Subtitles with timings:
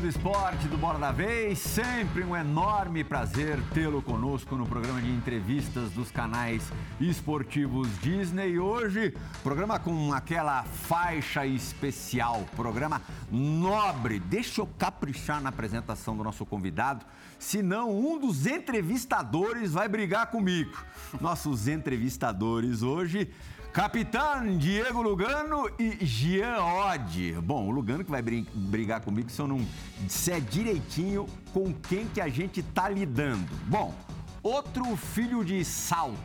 [0.00, 5.10] Do esporte do Bola da Vez, sempre um enorme prazer tê-lo conosco no programa de
[5.10, 8.58] entrevistas dos canais esportivos Disney.
[8.58, 14.18] Hoje, programa com aquela faixa especial, programa nobre.
[14.18, 17.04] Deixa eu caprichar na apresentação do nosso convidado,
[17.38, 20.72] senão um dos entrevistadores vai brigar comigo.
[21.20, 23.30] Nossos entrevistadores hoje
[23.72, 27.32] Capitão Diego Lugano e Jean Oddi.
[27.32, 29.66] Bom, o Lugano que vai brigar comigo se eu não
[30.00, 33.48] disser direitinho com quem que a gente tá lidando.
[33.68, 33.94] Bom,
[34.42, 36.18] outro filho de Salto.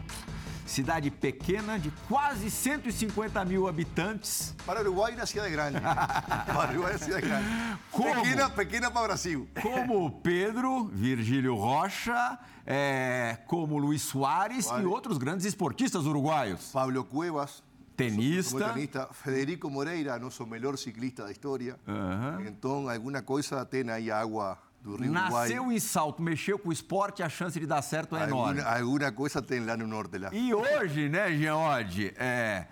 [0.67, 4.53] Cidade pequena de quase 150 mil habitantes.
[4.65, 5.79] Para Uruguai, uma cidade grande.
[6.45, 7.47] Para Uruguai, uma cidade grande.
[7.89, 9.49] Como, pequena, pequena para o Brasil.
[9.61, 16.69] Como Pedro, Virgílio Rocha, é, como Luiz Soares e outros grandes esportistas uruguaios.
[16.71, 17.63] Pablo Cuevas.
[17.95, 18.73] Tenista.
[18.73, 19.09] tenista.
[19.11, 21.79] Federico Moreira, nosso melhor ciclista da história.
[21.87, 22.45] Uhum.
[22.45, 25.75] Então, alguma coisa tem aí água do Rio Nasceu Uruguai.
[25.75, 28.61] em Salto, mexeu com o esporte, a chance de dar certo é alguma, enorme.
[28.61, 30.17] Alguma coisa tem lá no norte.
[30.17, 30.29] Lá.
[30.31, 32.65] E hoje, né, Geode, é,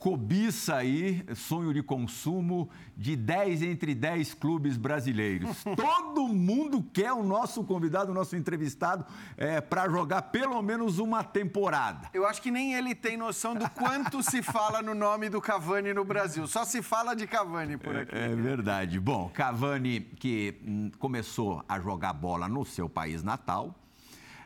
[0.00, 5.62] cobiça aí, sonho de consumo de 10 entre 10 clubes brasileiros.
[5.76, 9.04] Todo mundo quer o nosso convidado, o nosso entrevistado,
[9.36, 12.08] é, para jogar pelo menos uma temporada.
[12.14, 15.92] Eu acho que nem ele tem noção do quanto se fala no nome do Cavani
[15.92, 16.46] no Brasil.
[16.46, 18.16] Só se fala de Cavani por aqui.
[18.16, 18.98] É, é verdade.
[18.98, 23.74] Bom, Cavani que hum, começou a jogar bola no seu país natal,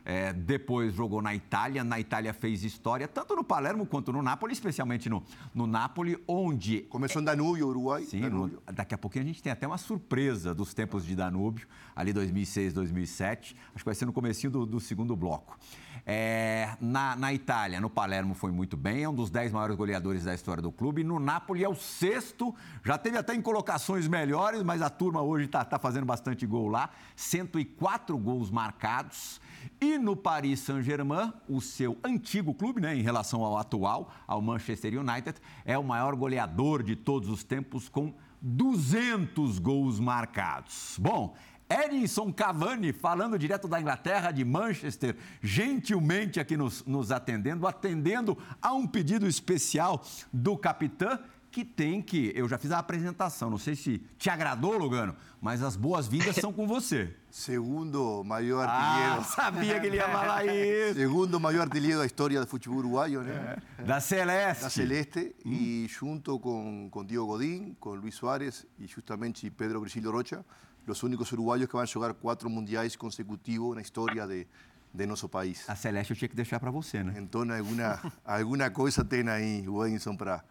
[0.04, 1.82] é, depois jogou na Itália.
[1.82, 5.22] Na Itália fez história, tanto no Palermo quanto no Napoli, especialmente no,
[5.54, 6.82] no Napoli, onde.
[6.82, 8.02] Começou em Danúbio, Uruguai.
[8.04, 8.62] Sim, Danúbio.
[8.66, 12.12] No, daqui a pouquinho a gente tem até uma surpresa dos tempos de Danúbio, ali
[12.12, 13.56] 2006, 2007.
[13.74, 15.58] Acho que vai ser no comecinho do, do segundo bloco.
[16.06, 20.24] É, na, na, Itália, no Palermo foi muito bem, é um dos dez maiores goleadores
[20.24, 21.02] da história do clube.
[21.02, 25.46] No Napoli é o sexto, já teve até em colocações melhores, mas a turma hoje
[25.46, 26.90] está tá fazendo bastante gol lá.
[27.16, 29.40] 104 gols marcados.
[29.80, 34.98] E no Paris Saint-Germain, o seu antigo clube, né, em relação ao atual, ao Manchester
[34.98, 40.96] United, é o maior goleador de todos os tempos, com 200 gols marcados.
[40.98, 41.34] Bom,
[41.68, 48.74] Edinson Cavani, falando direto da Inglaterra, de Manchester, gentilmente aqui nos, nos atendendo, atendendo a
[48.74, 51.18] um pedido especial do capitão
[51.54, 52.32] que tem que.
[52.34, 56.52] Eu já fiz a apresentação, não sei se te agradou, Lugano, mas as boas-vindas são
[56.52, 57.14] com você.
[57.30, 59.20] Segundo maior artilheiro.
[59.20, 60.98] Ah, sabia que ele ia falar isso.
[60.98, 63.56] Segundo maior artilheiro da história do futebol uruguaio, né?
[63.78, 63.84] É.
[63.84, 64.64] Da Celeste.
[64.64, 65.52] Da Celeste, hum.
[65.52, 70.44] e junto com, com Diego Godín, com Luiz Soares e justamente Pedro Virgilio Rocha,
[70.84, 74.44] os únicos uruguaios que vão jogar quatro mundiais consecutivos na história de,
[74.92, 75.70] de nosso país.
[75.70, 77.14] A Celeste eu tinha que deixar para você, né?
[77.16, 80.42] Então, alguma, alguma coisa tem aí, Edson, para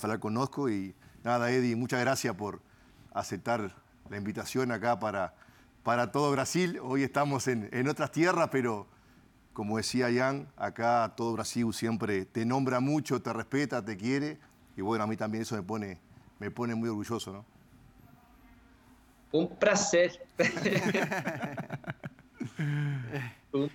[0.00, 0.68] para hablar conosco.
[0.70, 0.94] Y
[1.24, 2.60] nada, Eddie, muchas gracias por
[3.12, 3.74] aceptar
[4.08, 5.34] la invitación acá para,
[5.82, 6.78] para todo Brasil.
[6.82, 8.86] Hoy estamos en, en otras tierras, pero
[9.52, 14.38] como decía Jan, acá todo Brasil siempre te nombra mucho, te respeta, te quiere.
[14.76, 16.00] Y bueno, a mí también eso me pone,
[16.38, 17.44] me pone muy orgulloso, ¿no?
[19.32, 20.26] Un placer.
[23.52, 23.70] Un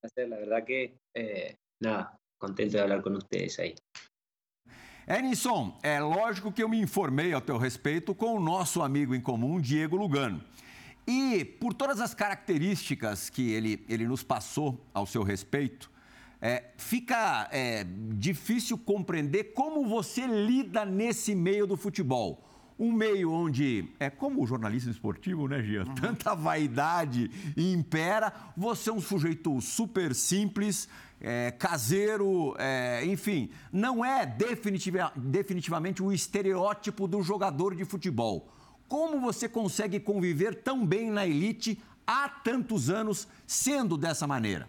[0.00, 3.74] placer, la verdad que, eh, nada, contento de hablar con ustedes ahí.
[5.10, 9.20] Enison, é lógico que eu me informei ao teu respeito com o nosso amigo em
[9.22, 10.44] comum, Diego Lugano.
[11.06, 15.90] E por todas as características que ele, ele nos passou ao seu respeito,
[16.42, 22.44] é, fica é, difícil compreender como você lida nesse meio do futebol.
[22.78, 25.84] Um meio onde, é como o jornalista esportivo, né, Gia?
[25.84, 25.94] Uhum.
[25.94, 28.30] Tanta vaidade impera.
[28.54, 30.86] Você é um sujeito super simples,
[31.20, 38.48] é, caseiro, é, enfim, não é definitiva, definitivamente o estereótipo do jogador de futebol.
[38.86, 44.68] Como você consegue conviver tão bem na elite há tantos anos sendo dessa maneira?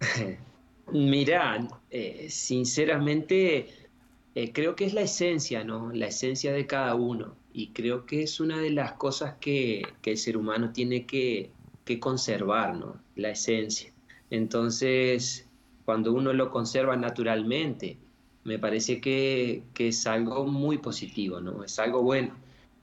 [0.92, 3.88] Mira, eh, sinceramente
[4.34, 5.92] eh, creo que es la esencia, ¿no?
[5.92, 7.36] La esencia de cada uno.
[7.52, 11.50] Y creo que es una de las cosas que, que el ser humano tiene que,
[11.84, 13.00] que conservar, ¿no?
[13.16, 13.92] La esencia.
[14.30, 15.48] Entonces,
[15.84, 17.96] cuando uno lo conserva naturalmente,
[18.44, 21.64] me parece que, es algo muy positivo, ¿no?
[21.64, 22.34] Es algo bueno.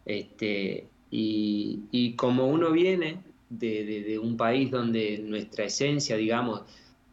[0.05, 3.19] Este, y, como uno viene
[3.49, 6.61] de, un país donde nuestra esencia, digamos,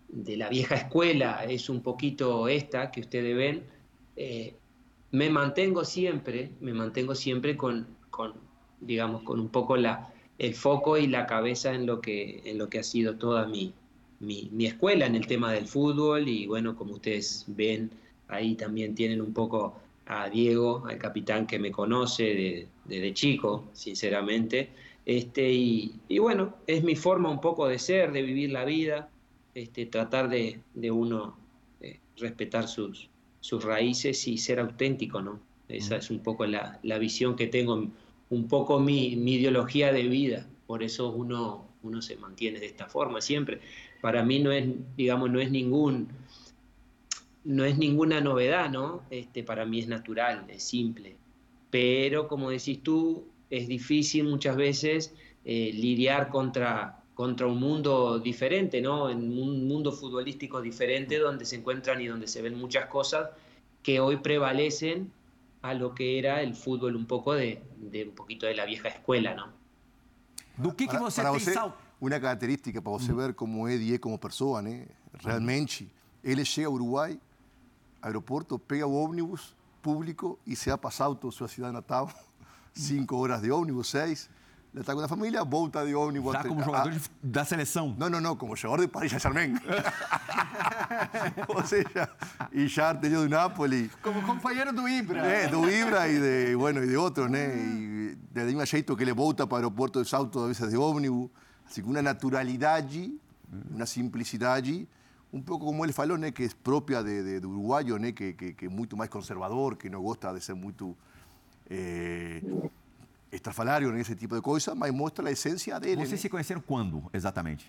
[0.08, 3.62] de la vieja escuela es un poquito esta que ustedes ven,
[4.16, 4.54] eh,
[5.10, 7.86] me mantengo siempre, me mantengo siempre con,
[8.80, 12.68] digamos, con un poco la, el foco y la cabeza en lo que, en lo
[12.68, 13.72] que ha sido toda mi,
[14.22, 17.90] mi, escuela en el tema del fútbol y bueno, como ustedes ven,
[18.28, 19.76] ahí también tienen un poco
[20.06, 24.70] a Diego, al capitán que me conoce desde chico, sinceramente.
[25.04, 29.10] Este, y, bueno, es mi forma un poco de ser, de vivir la vida,
[29.54, 30.60] este, tratar de,
[30.90, 31.36] uno
[31.80, 33.08] eh, respetar sus,
[33.40, 35.40] sus raíces y ser auténtico, ¿no?
[35.68, 37.88] Esa es un poco la, visión que tengo,
[38.30, 40.46] un poco mi, ideología de vida.
[40.66, 43.60] Por eso uno, uno se mantiene de esta forma siempre.
[44.00, 46.08] Para mí no es, digamos, no es ningún
[47.44, 49.02] no es ninguna novedad, ¿no?
[49.10, 51.16] Este, para mí es natural, es simple.
[51.70, 55.14] Pero como decís tú, es difícil muchas veces
[55.44, 59.10] eh, lidiar contra, contra un mundo diferente, ¿no?
[59.10, 63.30] En un mundo futbolístico diferente donde se encuentran y donde se ven muchas cosas
[63.82, 65.10] que hoy prevalecen
[65.62, 68.88] a lo que era el fútbol un poco de, de un poquito de la vieja
[68.88, 69.61] escuela, ¿no?
[70.56, 71.54] Do que, que você para, você,
[72.00, 74.86] Uma característica para você ver como é como pessoa, né?
[75.18, 75.90] Realmente,
[76.22, 77.18] ele chega ao Uruguai
[78.02, 82.08] aeropuerto, pega o ómnibus público y se va para Salto, su ciudad natal,
[82.74, 84.28] cinco horas de ómnibus, seis.
[84.72, 86.32] Ele está com a família, volta de ônibus.
[86.32, 86.96] Já como jogador a...
[87.22, 87.94] da seleção?
[87.98, 89.54] Não, não, não, como jogador de Paris Saint-Germain.
[91.46, 92.08] Ou seja,
[92.50, 93.90] e já artilheiro do Napoli.
[94.02, 95.26] Como companheiro do Ibra.
[95.26, 97.54] É, do Ibra e de, bueno, e de outros, né?
[97.54, 100.78] E de mesmo jeito que ele volta para o aeroporto de Salto, às vezes de
[100.78, 101.28] ómnibus.
[101.66, 103.14] Assim, com uma naturalidade,
[103.70, 104.88] uma simplicidade
[105.32, 109.78] un poco como él faló, que es propia de, uruguayo, que, que, mucho más conservador,
[109.78, 110.74] que no gusta de ser muy
[111.70, 112.42] eh,
[113.32, 115.98] estrafalario en ese tipo de cosas, pero muestra la esencia de él.
[115.98, 117.64] ¿Vocês se conheceram cuándo, exactamente?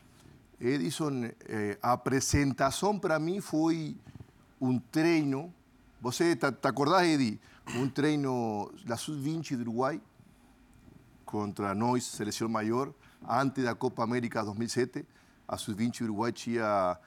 [0.60, 3.96] Edison, eh, a presentación para mí fue
[4.60, 5.52] un treino.
[6.02, 7.40] ¿Você te, te acordás, Eddie?
[7.80, 10.02] Un treino la Sub-20 de Uruguay
[11.26, 12.94] contra Nois, selección mayor,
[13.26, 15.06] antes de la Copa América 2007.
[15.48, 17.00] A Sub-20 Uruguay tinha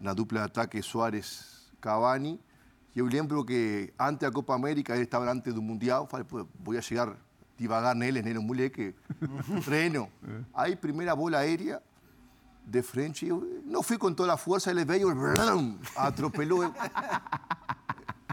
[0.00, 2.40] na dupla de ataque Soares-Cavani.
[2.94, 6.46] E eu lembro que antes da Copa América, ele estava antes do Mundial, falei, pô,
[6.60, 7.16] vou chegar
[7.58, 8.94] devagar neles, né, no moleque,
[9.64, 10.10] treino.
[10.54, 11.80] Aí, primeira bola aérea,
[12.66, 16.72] de frente, eu não fui com toda a força, ele veio, blum, atropelou.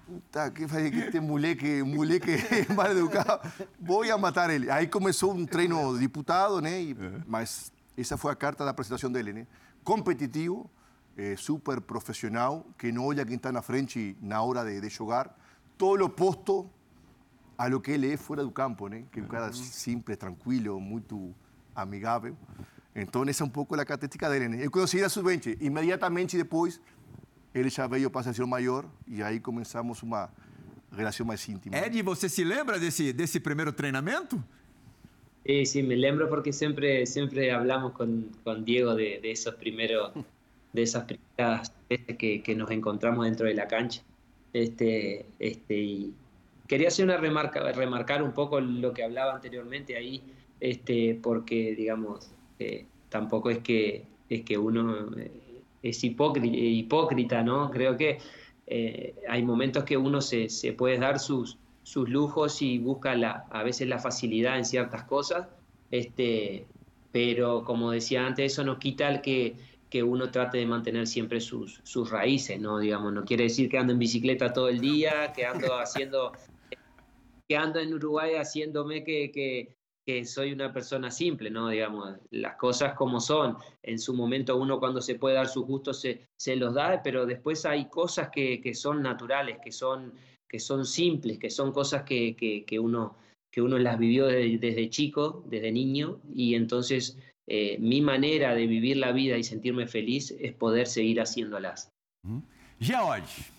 [0.06, 2.38] Puta, que este moleque, moleque
[2.73, 3.41] mal educado,
[3.79, 4.69] vou a matar ele.
[4.69, 6.81] Aí começou um treino disputado, né?
[6.81, 6.97] E,
[7.27, 9.47] mas essa foi a carta da apresentação dele, né?
[9.83, 10.69] Competitivo,
[11.18, 15.35] eh, super profesional, que no olha quem está na frente na hora de, de jogar,
[15.77, 16.69] todo lo opuesto
[17.61, 19.03] a lo que ele é fora do campo, né?
[19.11, 21.31] que é um cara simples, tranquilo, muito
[21.75, 22.35] amigável.
[22.95, 24.47] Então, essa é um pouco a característica dele.
[24.47, 24.65] Né?
[24.65, 26.81] Eu conheci a sub-20, imediatamente depois,
[27.53, 30.31] ele já veio para a seleção maior e aí começamos uma
[30.91, 31.77] relação mais íntima.
[31.77, 34.43] Ed, você se lembra desse, desse primeiro treinamento?
[35.45, 40.13] Sí, sí, me lembro porque siempre, siempre hablamos con, con Diego de, de esos primeros
[40.73, 44.01] de esas primeras veces que, nos encontramos dentro de la cancha.
[44.53, 46.13] Este, este, y
[46.71, 50.23] quería hacer una remarca, remarcar un poco lo que hablaba anteriormente ahí,
[50.62, 57.69] este, porque digamos, eh, tampoco es que, es que uno eh, es hipócrita, hipócrita, ¿no?
[57.71, 58.19] Creo que
[58.68, 63.47] eh, hay momentos que uno se, se, puede dar sus, sus lujos y busca la,
[63.49, 65.49] a veces la facilidad en ciertas cosas,
[65.92, 66.63] este,
[67.11, 69.57] pero como decía antes, eso no quita el que
[69.92, 72.80] que uno trate de mantener siempre sus, sus raíces, ¿no?
[72.80, 76.31] Digamos, no quiere decir que ando en bicicleta todo el día, que ando haciendo,
[77.51, 79.29] que ando en Uruguay haciéndome que,
[80.05, 81.67] que, soy una persona simple, ¿no?
[81.67, 83.57] Digamos, las cosas como son.
[83.83, 87.25] En su momento uno cuando se puede dar sus gustos se, se los da, pero
[87.25, 90.13] después hay cosas que, que son naturales, que son,
[90.49, 93.17] que son simples, que son cosas que, uno,
[93.51, 97.17] que uno las vivió desde, chico, desde niño, y entonces
[97.47, 101.89] eh, mi manera de vivir la vida e sentir-me feliz é poder seguir haciéndolas.
[102.79, 103.51] George.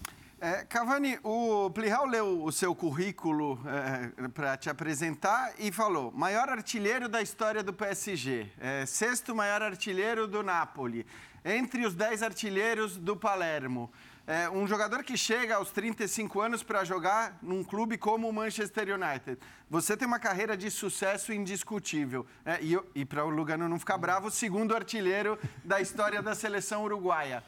[0.45, 6.49] É, Cavani, o Plihal leu o seu currículo é, para te apresentar e falou: maior
[6.49, 11.07] artilheiro da história do PSG, é, sexto maior artilheiro do Napoli,
[11.45, 13.89] entre os dez artilheiros do Palermo
[14.27, 18.89] é, um jogador que chega aos 35 anos para jogar num clube como o Manchester
[18.95, 19.39] United.
[19.69, 22.27] Você tem uma carreira de sucesso indiscutível.
[22.45, 26.85] É, e, e para o Lugano não ficar bravo, segundo artilheiro da história da seleção
[26.85, 27.43] uruguaia.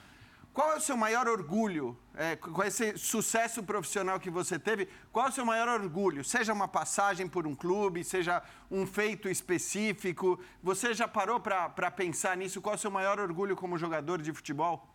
[0.54, 4.88] Qual é o seu maior orgulho é, com esse sucesso profissional que você teve?
[5.12, 6.22] Qual é o seu maior orgulho?
[6.22, 10.38] Seja uma passagem por um clube, seja um feito específico.
[10.62, 12.62] Você já parou para pensar nisso?
[12.62, 14.88] Qual é o seu maior orgulho como jogador de futebol?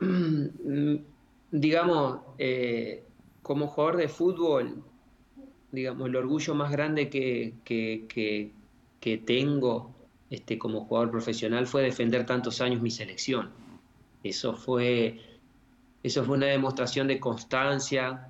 [1.52, 3.02] digamos, eh,
[3.42, 4.84] como jugador de fútbol,
[5.72, 9.93] digamos, el orgullo más grande que, que, tengo
[10.34, 13.52] este, como jugador profesional fue defender tantos años mi selección.
[14.24, 15.20] Eso fue,
[16.02, 18.28] eso fue una demostración de constancia,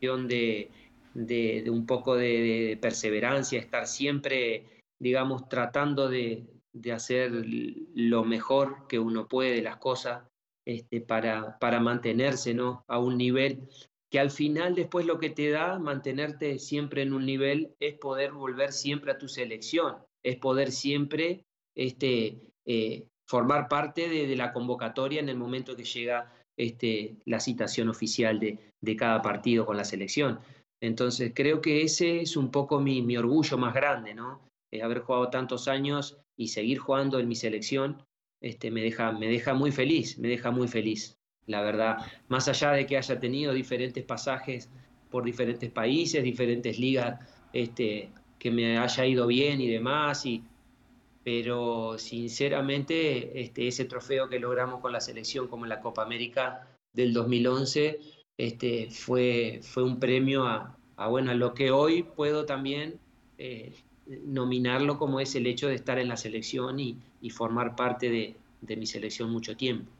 [0.00, 0.70] de,
[1.14, 4.66] de, de un poco de, perseverancia, estar siempre,
[4.98, 7.30] digamos, tratando de, de, hacer
[7.94, 10.24] lo mejor que uno puede, las cosas,
[10.66, 12.84] este, para, para mantenerse ¿no?
[12.88, 13.68] a un nivel
[14.10, 18.32] que al final después lo que te da mantenerte siempre en un nivel es poder
[18.32, 21.44] volver siempre a tu selección, es poder siempre
[21.76, 27.88] este, eh, formar parte de, la convocatoria en el momento que llega este, la citación
[27.88, 30.40] oficial de, de, cada partido con la selección.
[30.82, 34.40] Entonces creo que ese es un poco mi, mi orgullo más grande, ¿no?
[34.82, 38.04] haber jugado tantos años y seguir jugando en mi selección
[38.40, 41.19] este, me, deja, me deja muy feliz, me deja muy feliz
[41.50, 44.68] la verdad, más allá de que haya tenido diferentes pasajes
[45.10, 47.18] por diferentes países, diferentes ligas,
[47.52, 50.44] este, que me haya ido bien y demás, y,
[51.24, 56.68] pero sinceramente este, ese trofeo que logramos con la selección como en la Copa América
[56.92, 57.98] del 2011
[58.38, 60.76] este, fue, fue un premio a,
[61.08, 63.00] bueno, a lo que hoy puedo también
[63.38, 63.74] eh,
[64.06, 66.96] nominarlo como es el hecho de estar en la selección y,
[67.30, 69.90] formar parte de mi selección mucho tiempo.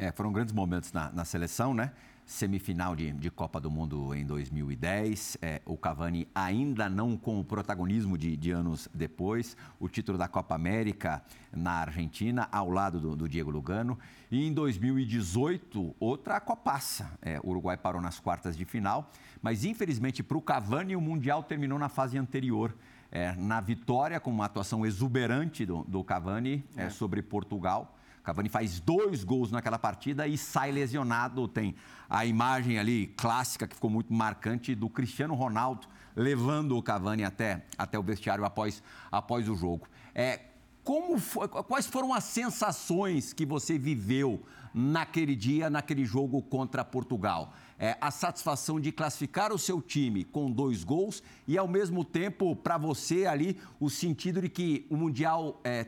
[0.00, 1.92] É, foram grandes momentos na, na seleção, né?
[2.24, 7.44] Semifinal de, de, Copa do Mundo em 2010, é, o Cavani ainda não com o
[7.44, 13.14] protagonismo de, de, anos depois, o título da Copa América na Argentina, ao lado do,
[13.14, 13.98] do Diego Lugano,
[14.30, 17.10] e em 2018, outra Copaça.
[17.20, 19.10] É, o Uruguai parou nas quartas de final,
[19.42, 22.74] mas infelizmente para o Cavani o Mundial terminou na fase anterior.
[23.12, 26.90] É, na vitória, com uma atuação exuberante do, do Cavani é, é.
[26.90, 27.98] sobre Portugal.
[28.22, 31.48] Cavani faz dois gols naquela partida e sai lesionado.
[31.48, 31.74] Tem
[32.08, 37.64] a imagem ali clássica que ficou muito marcante do Cristiano Ronaldo levando o Cavani até,
[37.78, 39.86] até o vestiário após, após o jogo.
[40.14, 40.40] É,
[40.82, 47.54] como foi, quais foram as sensações que você viveu naquele dia, naquele jogo contra Portugal?
[47.78, 52.54] É, a satisfação de classificar o seu time com dois gols e, ao mesmo tempo,
[52.56, 55.86] para você ali, o sentido de que o Mundial é,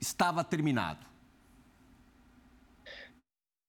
[0.00, 1.11] estava terminado.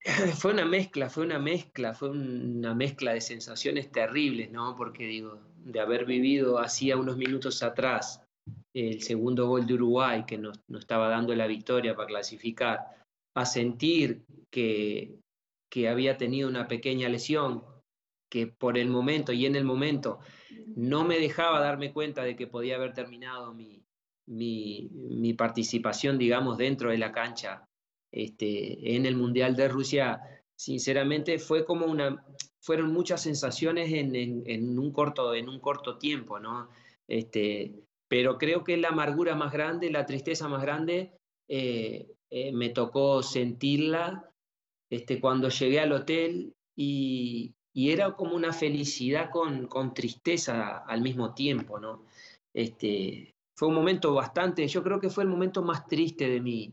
[0.35, 4.75] Fue una mezcla, fue una mezcla, fue una mezcla de sensaciones terribles, ¿no?
[4.75, 8.21] Porque digo, de haber vivido hacía unos minutos atrás
[8.73, 12.79] el segundo gol de Uruguay que nos, estaba dando la victoria para clasificar,
[13.35, 15.19] a sentir que,
[15.71, 17.63] que había tenido una pequeña lesión,
[18.29, 20.19] que por el momento y en el momento
[20.75, 23.83] no me dejaba darme cuenta de que podía haber terminado mi,
[24.27, 27.65] mi, mi participación, digamos, dentro de la cancha
[28.13, 30.21] este, en el Mundial de Rusia,
[30.55, 32.23] sinceramente fue como una,
[32.61, 36.69] fueron muchas sensaciones en, un, corto, en un corto tiempo, ¿no?
[37.07, 37.73] Este,
[38.07, 41.11] pero creo que la amargura más grande, la tristeza más grande,
[41.47, 44.29] eh, eh, me tocó sentirla
[44.91, 51.33] este, cuando llegué al hotel y, era como una felicidad con, con, tristeza al mismo
[51.33, 52.05] tiempo, ¿no?
[52.53, 56.71] Este, fue un momento bastante, yo creo que fue el momento más triste de mi,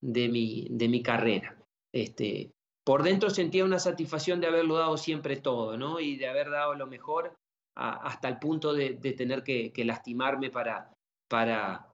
[0.00, 1.56] de mi, de mi carrera.
[1.92, 2.52] Este,
[2.84, 6.00] por dentro sentía una satisfacción de haberlo dado siempre todo, ¿no?
[6.00, 7.36] Y de haber dado lo mejor
[7.74, 10.90] hasta el punto de, tener que, lastimarme para,
[11.28, 11.92] para,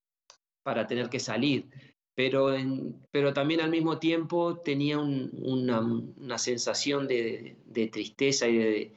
[0.62, 1.68] para tener que salir.
[2.14, 2.54] Pero,
[3.10, 7.58] pero también al mismo tiempo tenía una, sensación de,
[7.92, 8.94] tristeza y de,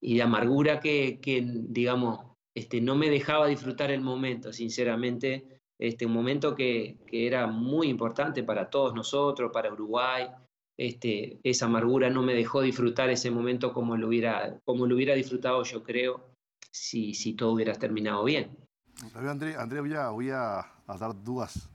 [0.00, 2.20] y de amargura que, que, digamos,
[2.54, 7.88] este, no me dejaba disfrutar el momento, sinceramente, este, un momento que, que, era muy
[7.88, 10.28] importante para todos nosotros, para Uruguay.
[10.76, 15.14] Este, esa amargura no me dejó disfrutar ese momento como lo hubiera, como lo hubiera
[15.14, 16.36] disfrutado, yo creo,
[16.70, 18.56] si, si todo hubiera terminado bien.
[19.12, 21.68] André, André voy, a, voy a, a dar duas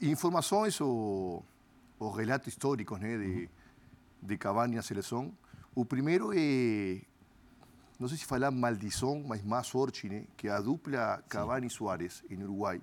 [0.00, 1.44] informações ou,
[1.98, 3.50] ou relatos históricos né, de,
[4.22, 5.30] de Cavani na seleção.
[5.74, 7.02] O primeiro é,
[7.98, 12.80] não sei se falar maldição, mas má sorte, né, que a dupla Cavani-Soares em Uruguai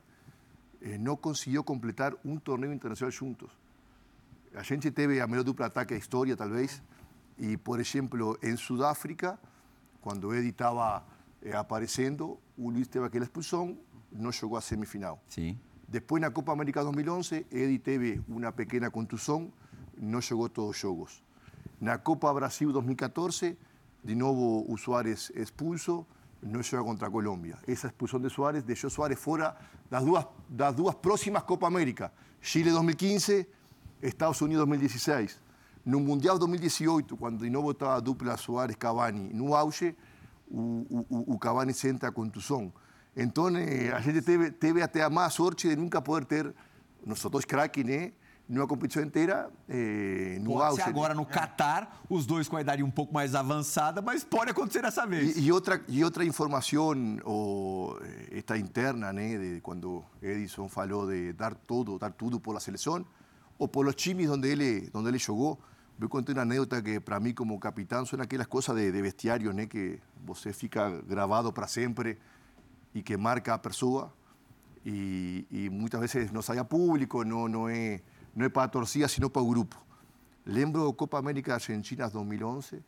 [0.82, 3.52] Eh, no consiguió completar un torneo internacional juntos.
[4.56, 6.82] A gente teve a melhor dupla ataque da história, talvez,
[7.38, 9.40] e, por exemplo, em Sudáfrica,
[10.02, 11.04] quando Eddie estava
[11.42, 13.78] eh, aparecendo, o Luiz teve aquela expulsão,
[14.12, 15.22] não jogou a semifinal.
[15.28, 15.60] Sim.
[15.88, 19.52] Depois, na Copa América 2011, Eddie teve uma pequena contusão,
[19.98, 21.24] não jogou todos os jogos.
[21.80, 23.58] Na Copa Brasil 2014,
[24.04, 26.06] de novo o Soares expulso,
[26.42, 27.58] no llega contra Colombia.
[27.66, 29.58] Esa expulsión de Suárez dejó Suárez fuera
[29.90, 32.12] las dos, las dos próximas Copa América.
[32.42, 33.50] Chile 2015,
[34.02, 35.40] Estados Unidos 2016.
[35.86, 39.96] No Mundial 2018, cuando de novo estaba a dupla Suárez-Cavani no auge,
[40.50, 42.74] o, o, o Cavani senta a contusão.
[43.16, 46.54] Então, a gente teve, teve até a má sorte de nunca poder ter,
[47.48, 48.14] craque, né?
[48.48, 50.84] Numa competição inteira eh, no Pode auge.
[50.84, 54.52] ser agora no Catar, os dois com a idade um pouco mais avançada, mas pode
[54.52, 55.36] acontecer dessa vez.
[55.36, 58.00] E, e outra e outra informação ou
[58.32, 63.06] esta interna, né, de quando Edison falou de dar todo, dar tudo pela seleção
[63.60, 65.60] ou pelos times onde ele onde ele jogou.
[66.00, 69.52] Eu contei uma anedota que para mim como capitão são aquelas coisas de, de vestiário,
[69.52, 72.18] né, que você fica gravado para sempre
[72.94, 74.14] e que marca a pessoa
[74.86, 78.00] e, e muitas vezes não sai a público, não não é
[78.38, 79.76] não é para a torcida, sino para o grupo.
[80.46, 82.84] Lembro Copa América Argentina 2011,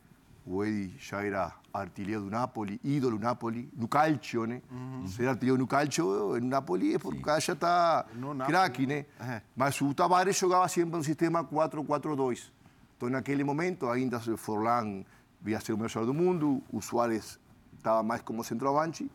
[0.45, 4.61] o Edi já era artilheiro do Napoli, ídolo do Napoli, no calcio, né?
[5.07, 9.07] Ser artilheiro no calcio, no Napoli, é porque o cara já está No craque, né?
[9.19, 9.41] É.
[9.55, 12.51] Mas o Tavares jogava sempre no sistema 4-4-2.
[12.95, 15.03] Então, naquele momento, ainda Forlan
[15.45, 17.39] ia ser o melhor jogador do mundo, o Suárez
[17.75, 19.09] estava mais como centroavante.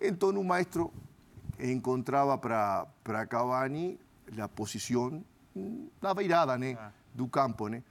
[0.00, 0.92] Então, o maestro
[1.58, 3.98] encontrava para para Cavani
[4.40, 5.22] a posição
[6.00, 6.76] na beirada, né,
[7.14, 7.82] do campo, né?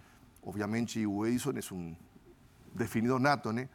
[0.44, 1.96] Obviamente, o Edison é um
[2.74, 3.70] definidor nato, né?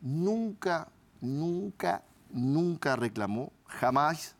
[0.00, 0.88] Nunca,
[1.20, 4.34] nunca, nunca reclamou, jamais.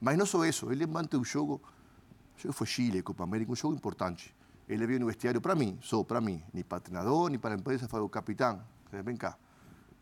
[0.00, 1.60] Mas não só isso, ele manteve o jogo.
[2.36, 4.34] O jogo foi Chile, Copa América, um jogo importante.
[4.68, 7.58] Ele veio no vestiário para mim, só para mim, nem para treinador, nem para a
[7.58, 8.60] empresa, falou, capitão,
[9.04, 9.36] vem cá.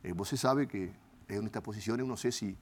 [0.03, 0.91] Eh, Você sabe que
[1.29, 2.59] eu nesta posição, eu não sei se,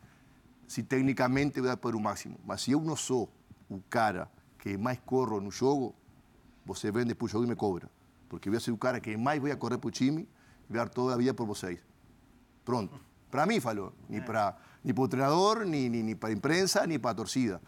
[0.66, 3.28] se tecnicamente vou dar para o máximo, mas se eu não sou
[3.70, 4.30] o cara
[4.64, 5.94] que mais corro no jogo,
[6.64, 7.90] você vem depois do jogo e me cobra.
[8.30, 10.26] Porque eu vou ser o cara que mais vai correr para o time
[10.70, 11.78] e vai dar toda a vida por vocês.
[12.64, 12.98] Pronto.
[13.30, 13.92] Para mim, falou.
[14.08, 17.14] Nem para nem para o treinador, nem, nem, nem para a imprensa, nem para a
[17.14, 17.60] torcida.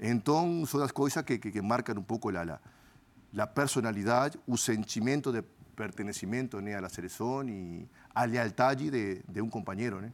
[0.00, 4.56] Então, são as coisas que, que, que marcam um pouco a, a, a personalidade, o
[4.56, 10.00] sentimento de pertencimento né, à seleção e a lealdade de, de um companheiro.
[10.00, 10.12] Né?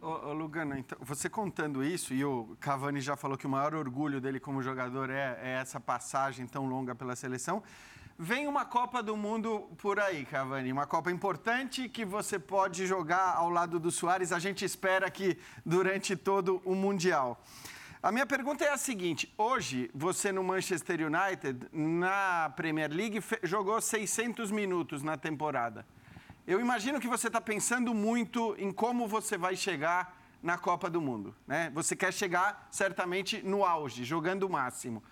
[0.00, 3.74] Ô, ô, Lugano, então, você contando isso, e o Cavani já falou que o maior
[3.74, 7.62] orgulho dele como jogador é, é essa passagem tão longa pela seleção.
[8.20, 13.36] Vem uma Copa do Mundo por aí, Cavani, uma Copa importante que você pode jogar
[13.36, 14.32] ao lado do Soares.
[14.32, 17.40] A gente espera que durante todo o Mundial.
[18.00, 23.80] A minha pergunta é a seguinte: hoje você no Manchester United, na Premier League, jogou
[23.80, 25.84] 600 minutos na temporada.
[26.46, 31.00] Eu imagino que você está pensando muito em como você vai chegar na Copa do
[31.00, 31.34] Mundo.
[31.44, 31.72] Né?
[31.74, 35.02] Você quer chegar certamente no auge, jogando o máximo.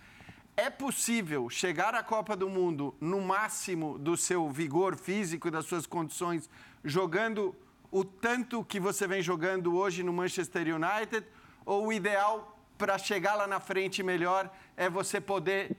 [0.57, 5.87] É possível chegar à Copa do Mundo no máximo do seu vigor físico das suas
[5.87, 6.49] condições,
[6.85, 7.53] jogando
[7.91, 11.27] o tanto que você vem jogando hoje no Manchester United?
[11.67, 15.77] Ou o ideal para chegar lá na frente melhor é você poder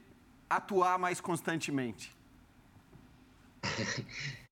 [0.49, 2.15] atuar mais constantemente?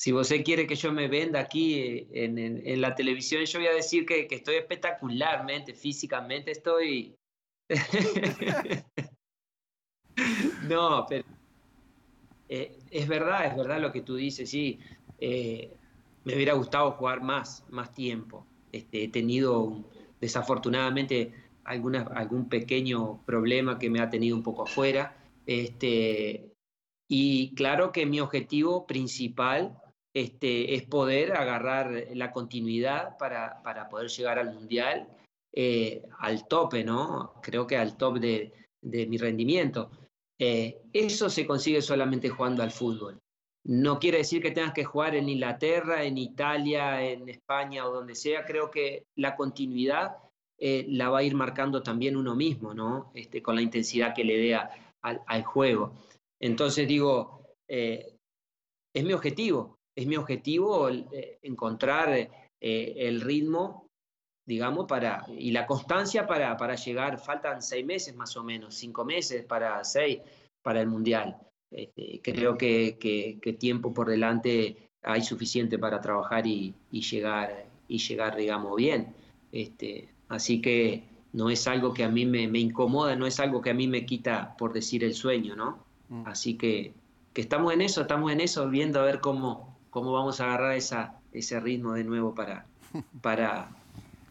[0.00, 3.72] Si você quiere que yo me venda aquí eh, en, la televisión, yo voy a
[3.72, 7.16] decir que, estoy espectacularmente, físicamente estoy...
[10.68, 11.24] no, pero
[12.48, 14.78] eh, es verdad, es verdad lo que tú dices, sí.
[15.18, 15.76] Eh,
[16.24, 18.46] me hubiera gustado jugar más, más tiempo.
[18.70, 19.86] Este, he tenido, un-
[20.20, 21.32] desafortunadamente,
[21.68, 25.16] alguna, algún pequeño problema que me ha tenido un poco afuera.
[25.46, 26.52] Este,
[27.08, 29.78] y claro que mi objetivo principal
[30.14, 35.08] este, es poder agarrar la continuidad para, para poder llegar al Mundial
[35.52, 37.34] eh, al tope, ¿no?
[37.42, 39.90] Creo que al top de, de mi rendimiento.
[40.38, 43.18] Eh, eso se consigue solamente jugando al fútbol.
[43.64, 48.14] No quiere decir que tengas que jugar en Inglaterra, en Italia, en España o donde
[48.14, 48.44] sea.
[48.44, 50.16] Creo que la continuidad
[50.58, 53.10] eh, la va a ir marcando también uno mismo, ¿no?
[53.14, 55.94] Este, con la intensidad que le dé al, juego.
[56.40, 58.16] Entonces digo, eh,
[58.94, 62.28] es mi objetivo, es mi objetivo eh, encontrar
[62.60, 63.86] el ritmo,
[64.44, 69.04] digamos, para, y la constancia para, para llegar, faltan seis meses más o menos, cinco
[69.04, 70.20] meses para seis,
[70.62, 71.36] para el Mundial.
[71.70, 77.66] Este, creo que, que- que tiempo por delante hay suficiente para trabajar y, y llegar,
[77.86, 79.14] y llegar, digamos, bien.
[79.52, 83.60] Este, así que no es algo que a mí me, me incomoda, no es algo
[83.60, 85.78] que a mí me quita, por decir, el sueño, ¿no?
[86.24, 86.94] Así que,
[87.34, 90.74] que estamos en eso, estamos en eso, viendo a ver cómo, cómo vamos a agarrar
[90.74, 92.64] esa, esse ritmo de nuevo para,
[93.20, 93.68] para,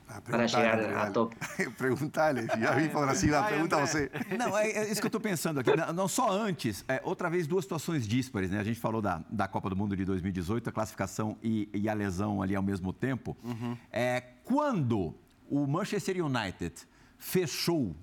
[0.09, 1.35] Ah, para André, a top.
[1.77, 4.09] Perguntale, já vim para o Brasil, Vai, pergunta você.
[4.37, 5.75] Não, é, é isso que eu estou pensando aqui.
[5.75, 8.59] Não, não só antes, é, outra vez duas situações díspares, né?
[8.59, 11.93] A gente falou da, da Copa do Mundo de 2018, a classificação e, e a
[11.93, 13.35] lesão ali ao mesmo tempo.
[13.91, 15.13] É, quando
[15.49, 16.73] o Manchester United
[17.17, 17.95] fechou,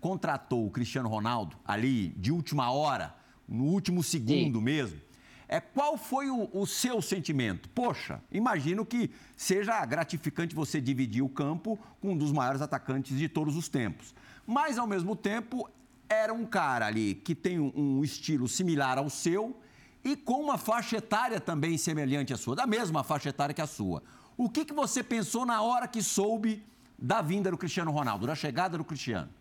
[0.00, 3.14] contratou o Cristiano Ronaldo ali de última hora,
[3.48, 5.00] no último segundo mesmo,
[5.48, 7.68] é, qual foi o, o seu sentimento?
[7.70, 13.28] Poxa, imagino que seja gratificante você dividir o campo com um dos maiores atacantes de
[13.28, 14.14] todos os tempos.
[14.46, 15.68] Mas, ao mesmo tempo,
[16.08, 19.60] era um cara ali que tem um, um estilo similar ao seu
[20.04, 23.66] e com uma faixa etária também semelhante à sua, da mesma faixa etária que a
[23.66, 24.04] sua.
[24.36, 26.64] O que, que você pensou na hora que soube
[27.00, 29.32] da vinda do Cristiano Ronaldo, da chegada do Cristiano?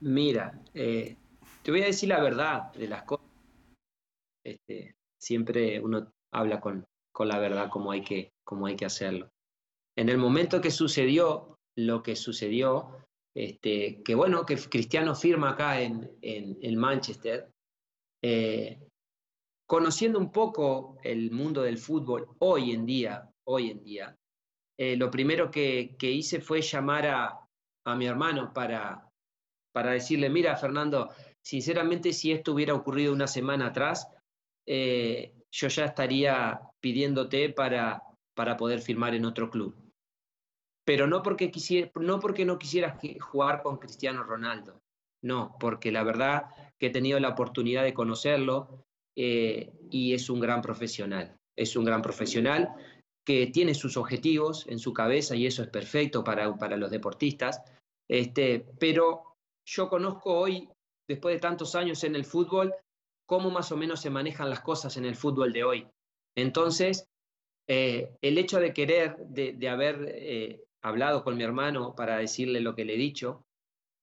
[0.00, 1.16] Mira, eh,
[1.62, 3.26] te voy a decir la verdad de las cosas.
[4.42, 9.28] Este, siempre uno habla con, con la verdad como hay, que, como hay que hacerlo.
[9.96, 15.82] En el momento que sucedió lo que sucedió, este, que bueno, que Cristiano firma acá
[15.82, 17.50] en, en, Manchester,
[18.22, 18.80] eh,
[19.66, 24.16] conociendo un poco el mundo del fútbol hoy en día, hoy en día,
[24.80, 27.38] eh, lo primero que, hice fue llamar a,
[27.84, 29.06] a mi hermano para,
[29.74, 31.10] para decirle, mira, Fernando,
[31.44, 34.08] sinceramente si esto hubiera ocurrido una semana atrás,
[34.66, 38.02] eh, yo ya estaría pidiéndote para,
[38.34, 39.76] para poder firmar en otro club.
[40.86, 44.80] Pero no porque, quisiera, no porque no quisieras jugar con Cristiano Ronaldo,
[45.22, 46.46] no, porque la verdad
[46.78, 51.36] que he tenido la oportunidad de conocerlo eh, y es un gran profesional.
[51.54, 52.74] Es un gran profesional
[53.24, 57.62] que tiene sus objetivos en su cabeza y eso es perfecto para, para los deportistas.
[58.08, 60.68] Este, pero yo conozco hoy,
[61.08, 62.74] después de tantos años en el fútbol,
[63.26, 65.86] cómo más o menos se manejan las cosas en el fútbol de hoy.
[66.36, 67.06] Entonces,
[67.68, 72.74] eh, el hecho de querer, de, haber eh, hablado con mi hermano para decirle lo
[72.74, 73.44] que le he dicho,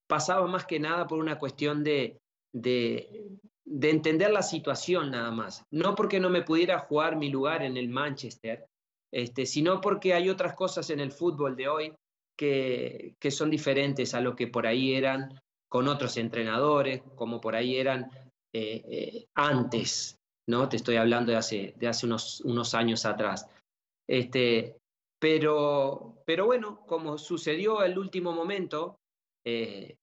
[0.07, 2.21] pasaba más que nada por una cuestión de,
[2.53, 3.27] de,
[3.65, 5.65] entender la situación nada más.
[5.71, 8.65] No porque no me pudiera jugar mi lugar en el Manchester,
[9.11, 11.93] este, sino porque hay otras cosas en el fútbol de hoy
[12.37, 15.39] que, que son diferentes a lo que por ahí eran
[15.69, 18.09] con otros entrenadores, como por ahí eran
[18.53, 20.17] eh, eh, antes,
[20.47, 20.69] ¿no?
[20.69, 23.47] Te estoy hablando de hace, de hace unos, unos años atrás.
[24.09, 24.77] Este,
[25.19, 28.97] pero, pero bueno, como sucedió el último momento,
[29.45, 29.97] eh,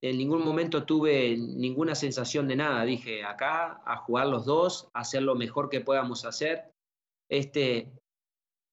[0.00, 2.84] en ningún momento tuve ninguna sensación de nada.
[2.84, 6.72] Dije, acá a jugar los dos, a hacer lo mejor que podamos hacer.
[7.30, 7.92] Este,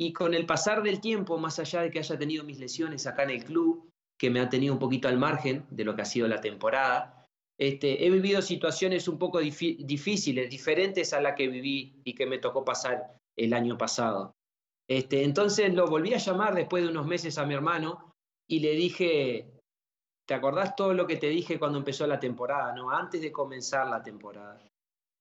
[0.01, 3.21] y con el pasar del tiempo, más allá de que haya tenido mis lesiones acá
[3.21, 3.87] en el club,
[4.19, 7.27] que me ha tenido un poquito al margen de lo que ha sido la temporada,
[7.59, 12.39] este, he vivido situaciones un poco difíciles, diferentes a la que viví y que me
[12.39, 14.33] tocó pasar el año pasado.
[14.89, 18.11] Este, entonces lo volví a llamar después de unos meses a mi hermano
[18.49, 19.51] y le dije,
[20.27, 22.89] ¿te acordás todo lo que te dije cuando empezó la temporada, no?
[22.89, 24.65] Antes de comenzar la temporada.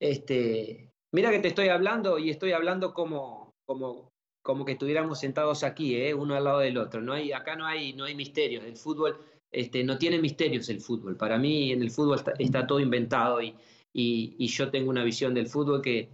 [0.00, 4.09] Este, mira que te estoy hablando y estoy hablando como, como,
[4.42, 6.14] como que estuviéramos sentados aquí, ¿eh?
[6.14, 7.00] uno al lado del otro.
[7.00, 8.64] No hay, acá no hay, no hay misterios.
[8.64, 9.18] El fútbol
[9.50, 11.16] este, no tiene misterios el fútbol.
[11.16, 13.54] Para mí en el fútbol está, todo inventado y,
[13.92, 16.10] y, yo tengo una visión del fútbol que,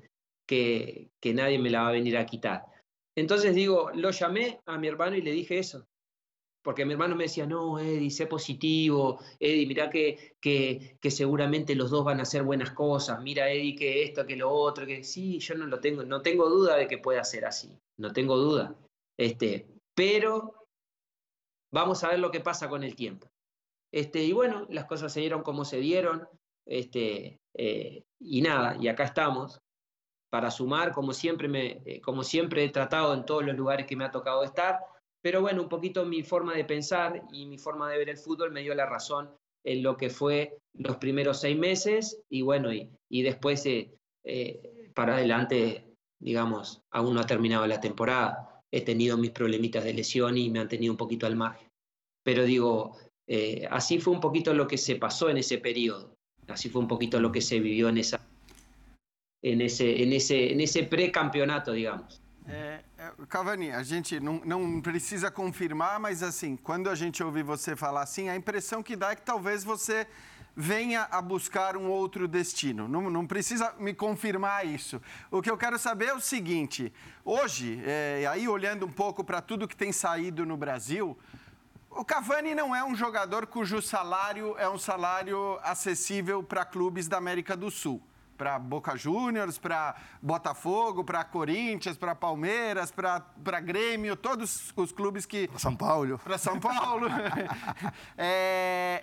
[0.46, 2.64] que, que, nadie me la va a venir a quitar.
[3.14, 5.86] Entonces digo, lo llamé a mi hermano y le dije eso.
[6.62, 11.76] Porque mi hermano me decía, no, Eddie, sé positivo, Eddie, mira que, que, que, seguramente
[11.76, 15.04] los dos van a hacer buenas cosas, mira, Eddie, que esto, que lo otro, que
[15.04, 18.36] sí, yo no lo tengo, no tengo duda de que pueda ser así, no tengo
[18.36, 18.76] duda.
[19.18, 20.56] Este, pero
[21.76, 23.28] Vamos a ver lo que pasa con el tiempo.
[23.92, 26.26] Este, y bueno, las cosas se dieron como se dieron.
[26.64, 29.60] Este, eh, y nada, y acá estamos
[30.30, 33.94] para sumar, como siempre, me, eh, como siempre he tratado en todos los lugares que
[33.94, 34.80] me ha tocado estar.
[35.22, 38.52] Pero bueno, un poquito mi forma de pensar y mi forma de ver el fútbol
[38.52, 39.30] me dio la razón
[39.64, 43.92] en lo que fue los primeros seis meses y bueno, y, y después eh,
[44.94, 45.85] para adelante,
[46.18, 48.62] digamos, aún no ha terminado la temporada.
[48.70, 51.68] He tenido mis problemitas de lesión y me han tenido un poquito al margen.
[52.22, 56.16] Pero digo, eh, así fue un poquito lo que se pasó en ese periodo,
[56.48, 58.20] así fue un poquito lo que se vivió en, esa,
[59.42, 62.20] en ese, en ese, en ese pré-campeonato, digamos.
[62.48, 62.78] É,
[63.28, 68.02] Cavani, a gente não, não, precisa confirmar, mas assim, quando a gente ouve você falar
[68.02, 70.06] assim, a impressão que dá é que talvez você
[70.56, 72.88] venha a buscar um outro destino.
[72.88, 75.00] Não, não precisa me confirmar isso.
[75.30, 76.92] O que eu quero saber é o seguinte:
[77.22, 81.16] hoje, é, aí olhando um pouco para tudo que tem saído no Brasil,
[81.90, 87.18] o Cavani não é um jogador cujo salário é um salário acessível para clubes da
[87.18, 88.02] América do Sul.
[88.36, 95.48] Para Boca Juniors, para Botafogo, para Corinthians, para Palmeiras, para Grêmio, todos os clubes que.
[95.48, 96.18] Para São Paulo.
[96.18, 97.06] Para São Paulo.
[98.18, 99.02] é,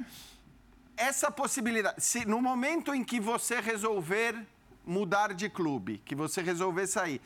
[1.04, 2.02] essa possibilidade.
[2.02, 4.36] Se, no momento em que você resolver
[4.86, 7.22] mudar de clube, que você resolver sair,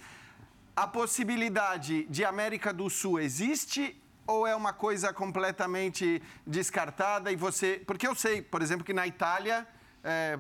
[0.76, 7.82] a possibilidade de América do Sul existe ou é uma coisa completamente descartada e você.
[7.86, 9.68] Porque eu sei, por exemplo, que na Itália
[10.04, 10.38] é,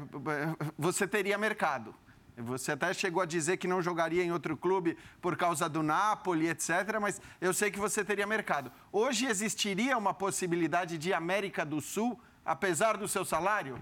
[0.77, 1.95] você teria mercado.
[2.37, 6.49] Você até chegou a dizer que não jogaria em outro clube por causa do Napoli,
[6.49, 6.69] etc.
[7.01, 8.71] Mas eu sei que você teria mercado.
[8.91, 13.75] Hoje existiria uma possibilidade de América do Sul apesar do seu salário?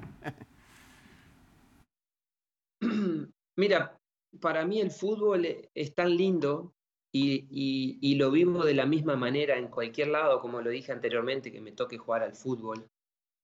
[3.56, 3.97] Mira,
[4.41, 6.73] para mí el fútbol es tan lindo
[7.12, 11.62] y, lo vivo de la misma manera en cualquier lado, como lo dije anteriormente, que
[11.62, 12.89] me toque jugar al fútbol,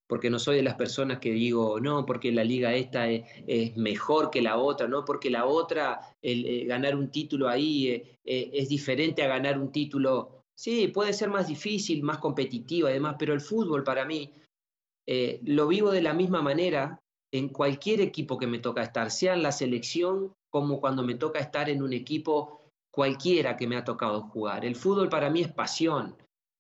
[0.08, 3.78] porque no soy de las personas que digo, no, porque la liga esta es, es
[3.78, 8.20] mejor que la otra, no, porque la otra, el, eh, ganar un título ahí eh,
[8.26, 13.16] eh, es diferente a ganar un título, sí, puede ser más difícil, más competitivo además,
[13.18, 14.34] pero el fútbol para mí
[15.08, 17.02] eh, lo vivo de la misma manera
[17.34, 21.40] en cualquier equipo que me toca estar, sea en la selección como cuando me toca
[21.40, 22.62] estar en un equipo
[22.92, 24.66] cualquiera que me ha tocado jugar.
[24.66, 26.18] El fútbol para mí es pasión.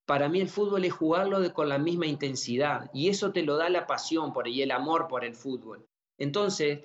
[0.07, 3.69] Para mí el fútbol es jugarlo con la misma intensidad y eso te lo da
[3.69, 5.85] la pasión por, y el amor por el fútbol.
[6.17, 6.81] Entonces,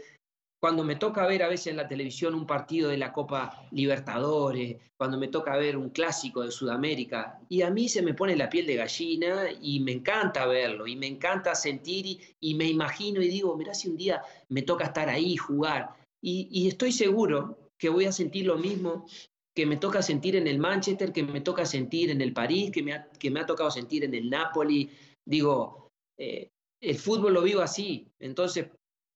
[0.61, 4.77] cuando me toca ver a veces en la televisión un partido de la Copa Libertadores,
[4.97, 8.49] cuando me toca ver un clásico de Sudamérica, y a mí se me pone la
[8.49, 13.29] piel de gallina y me encanta verlo, y me encanta sentir y, me imagino y
[13.29, 15.91] digo, mirá si un día me toca estar ahí, jugar,
[16.23, 19.07] y, estoy seguro que voy a sentir lo mismo
[19.55, 22.83] que me toca sentir en el Manchester, que me toca sentir en el París, que
[22.83, 24.91] me ha, que me ha tocado sentir en el Napoli.
[25.25, 25.89] Digo,
[26.19, 26.51] eh,
[26.83, 28.07] el fútbol lo vivo así.
[28.19, 28.67] Entonces,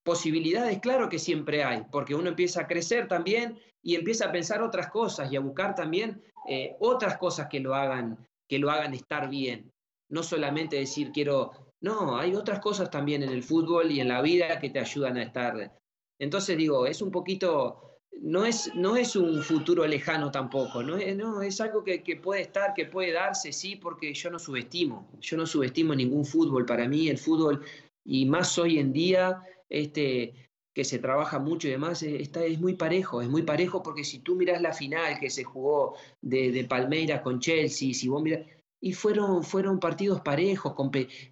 [0.02, 4.62] posibilidades, claro que siempre hay, porque uno empieza a crecer también y empieza a pensar
[4.62, 8.94] otras cosas y a buscar también eh, otras cosas que lo, hagan, que lo hagan
[8.94, 9.70] estar bien.
[10.08, 14.22] No solamente decir quiero, no, hay otras cosas también en el fútbol y en la
[14.22, 15.72] vida que te ayudan a estar.
[16.18, 21.16] Entonces digo, es un poquito no es, no es un futuro lejano tampoco, no es,
[21.16, 25.08] no, es algo que, que, puede estar, que puede darse, sí, porque yo no subestimo,
[25.20, 26.66] yo no subestimo ningún fútbol.
[26.66, 27.64] Para mí el fútbol,
[28.04, 30.34] y más hoy en día, este,
[30.74, 34.18] que se trabaja mucho y demás, está, es muy parejo, es muy parejo porque si
[34.18, 38.44] tú miras la final que se jugó de, de Palmeiras con Chelsea, si vos miras,
[38.82, 40.74] y fueron, fueron partidos parejos,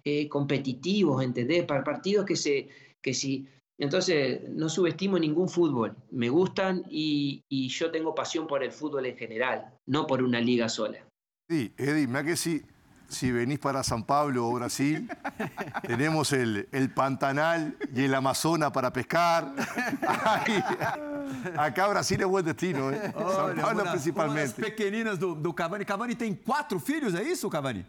[0.03, 1.65] eh, competitivos, ¿entendés?
[1.65, 2.69] Partidos que se,
[3.01, 3.47] que si
[3.79, 5.95] entonces, no subestimo ningún fútbol.
[6.11, 10.41] Me gustan y, y, yo tengo pasión por el fútbol en general, no por una
[10.41, 11.07] liga sola.
[11.49, 12.61] Sí, Eddie, mira que si,
[13.09, 15.09] si venís para San Pablo o Brasil,
[15.87, 19.53] tenemos el, el, Pantanal y el Amazonas para pescar.
[20.23, 20.63] Aí,
[21.57, 22.99] acá Brasil é bom destino, hein?
[23.15, 24.45] Olha, São Paulo uma, principalmente.
[24.45, 25.83] As pequeninas do, do Cavani.
[25.83, 27.85] Cavani tem quatro filhos, é isso, Cavani?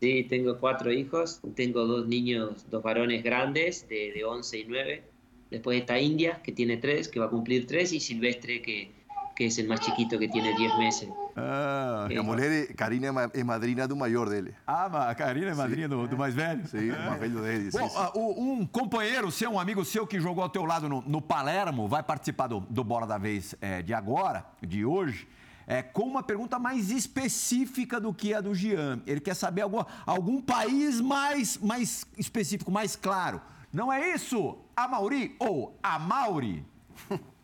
[0.00, 5.02] Sí, tengo cuatro hijos, tengo dos niños, dos varones grandes de, de 11 y 9.
[5.50, 8.90] Después está India, que tiene tres, que va a cumplir tres, y Silvestre, que,
[9.36, 11.08] que es el más chiquito, que tiene 10 meses.
[11.36, 14.54] Ah, a mulher, Karina, é madrina do maior dele.
[14.66, 16.66] Ah, a Karina é madrinha do, do, mais velho?
[16.66, 17.70] Sim, o mais velho dele.
[17.70, 17.96] Bom, sim.
[18.14, 22.02] um companheiro seu, um amigo seu que jogou ao teu lado no, no Palermo, vai
[22.02, 25.28] participar do, do Bola da Vez é, de agora, de hoje
[25.66, 29.02] é, com uma pergunta mais específica do que a do Jean.
[29.06, 33.40] Ele quer saber algum, algum país mais, mais específico, mais claro.
[33.72, 36.64] Não é isso, Amauri ou Amauri?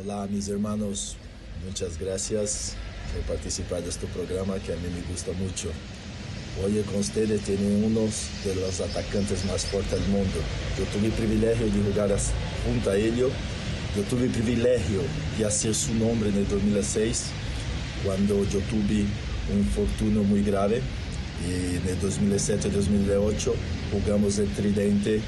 [0.00, 1.16] Olá, meus irmãos.
[1.62, 2.76] Muitas gracias
[3.12, 5.72] por participar deste programa que a mim me gusta muito.
[6.62, 10.44] Hoje com vocês tenho um dos atacantes mais fortes do mundo.
[10.78, 13.32] Eu tive o privilégio de jogar junto a ele
[13.96, 15.02] eu tive o privilégio
[15.36, 17.32] de fazer seu nome em 2006,
[18.04, 19.08] quando eu tive
[19.50, 20.82] um fortuna muito grave.
[21.40, 23.56] E em 2007 e 2008
[23.92, 25.22] jogamos em Tridente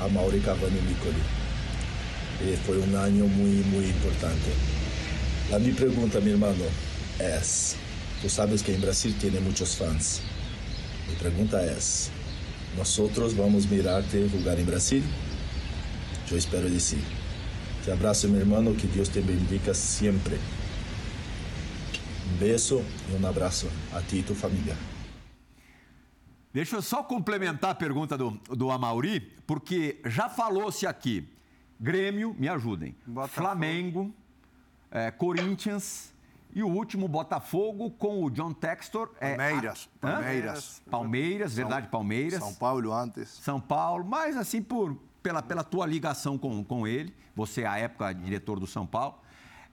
[0.00, 1.41] a Mauri Cavani Piccoli.
[2.66, 4.50] Foi um ano muito, muito importante.
[5.52, 6.52] A minha pergunta, meu irmão,
[7.20, 7.40] é:
[8.20, 10.20] tu sabes que em Brasil tem muitos fãs.
[11.06, 11.78] Minha pergunta é:
[12.76, 12.98] nós
[13.34, 15.04] vamos mirar-te jogar em Brasil?
[16.28, 17.00] Eu espero de sim.
[17.84, 20.36] Te abrazo, mi hermano, que Dios te bendiga siempre.
[22.26, 24.76] Um beijo e um abraço a ti e tua família.
[26.52, 31.31] Deixa eu só complementar a pergunta do, do Amauri, porque já falou-se aqui:
[31.82, 33.34] Grêmio, me ajudem, Botafogo.
[33.34, 34.14] Flamengo,
[34.88, 36.14] é, Corinthians
[36.54, 39.08] e o último Botafogo com o John Textor.
[39.18, 39.88] Palmeiras.
[39.96, 40.82] É, Palmeiras.
[40.88, 42.38] Palmeiras, São, verdade, Palmeiras.
[42.38, 43.28] São Paulo antes.
[43.30, 48.12] São Paulo, mas assim por pela, pela tua ligação com, com ele, você, à época,
[48.12, 49.16] diretor do São Paulo.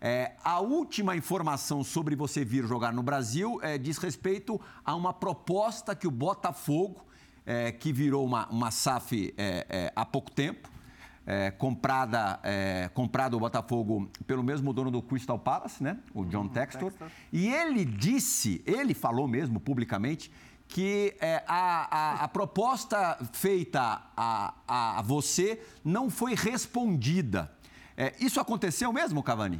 [0.01, 5.13] É, a última informação sobre você vir jogar no Brasil é, diz respeito a uma
[5.13, 7.05] proposta que o Botafogo,
[7.45, 9.35] é, que virou uma, uma SAF
[9.95, 10.69] há pouco tempo,
[11.57, 12.39] comprada,
[12.93, 15.99] comprado o Botafogo pelo mesmo dono do Crystal Palace, né?
[16.13, 16.91] o John Textor.
[17.31, 20.31] E ele disse, ele falou mesmo publicamente,
[20.69, 27.51] que é, a, a, a, proposta feita a, a, você não foi respondida.
[27.97, 29.59] É, isso aconteceu mesmo, Cavani?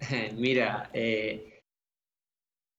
[0.34, 1.60] Mira, eh,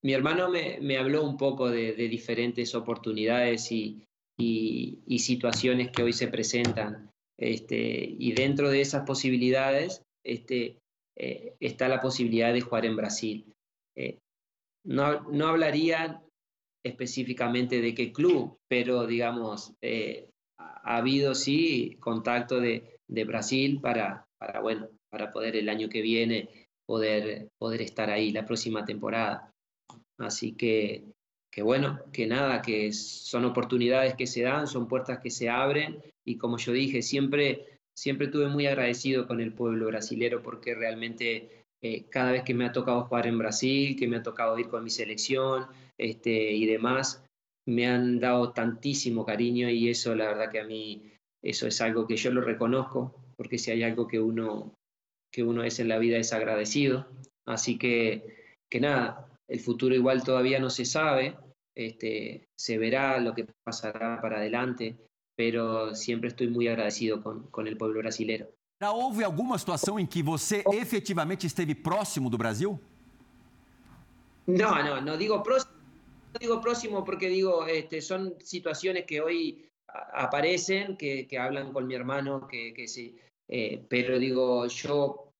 [0.02, 4.06] mi hermano me, habló un poco de, diferentes oportunidades y,
[4.38, 7.10] situaciones que hoy se presentan.
[7.38, 10.78] Este, y dentro de esas posibilidades este,
[11.16, 13.52] eh, está la posibilidad de jugar en Brasil.
[13.96, 14.18] Eh,
[14.84, 16.22] no, no hablaría
[16.84, 24.60] específicamente de qué club, pero digamos, eh, ha habido sí contacto de, Brasil para, para,
[24.60, 29.50] bueno, para poder el año que viene poder, poder estar ahí la próxima temporada.
[30.18, 31.04] Así que,
[31.58, 36.00] que bueno, que nada, que son oportunidades que se dan, son puertas que se abren
[36.24, 41.64] y como yo dije, siempre, siempre estuve muy agradecido con el pueblo brasilero porque realmente
[41.82, 44.68] eh, cada vez que me ha tocado jugar en Brasil, que me ha tocado ir
[44.68, 45.66] con mi selección
[45.98, 47.24] este, y demás,
[47.66, 51.10] me han dado tantísimo cariño y eso la verdad que a mí,
[51.42, 54.74] eso es algo que yo lo reconozco, porque si hay algo que uno,
[55.32, 57.08] que uno es en la vida es agradecido.
[57.46, 61.34] Así que, que nada, el futuro igual todavía no se sabe,
[61.78, 64.96] este, se verá lo que pasará para adelante,
[65.36, 68.48] pero siempre estoy muy agradecido con, con el pueblo brasilero.
[68.80, 72.78] Já houve alguma situação em que você efetivamente esteve próximo do Brasil?
[74.46, 75.72] No, no, no digo próximo,
[76.32, 81.86] no digo próximo porque digo, este, son situaciones que hoy aparecen, que, que hablan con
[81.86, 83.16] mi hermano, que, que sí,
[83.48, 85.32] eh, pero digo, yo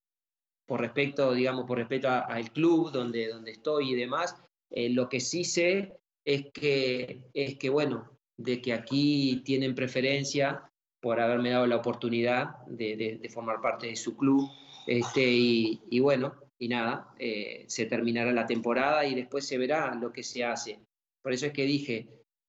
[0.67, 4.37] por respecto, digamos, por respeto al club donde, donde estoy y demás,
[4.71, 5.98] eh, lo que sí sé
[6.29, 12.67] es que, es que, bueno, de que aquí tienen preferencia por haberme dado la oportunidad
[12.67, 14.47] de, de, formar parte de su club.
[14.87, 19.95] Este, y, y bueno, y nada, eh, se terminará la temporada y después se verá
[19.95, 20.81] lo que se hace.
[21.23, 22.09] Por eso es que dije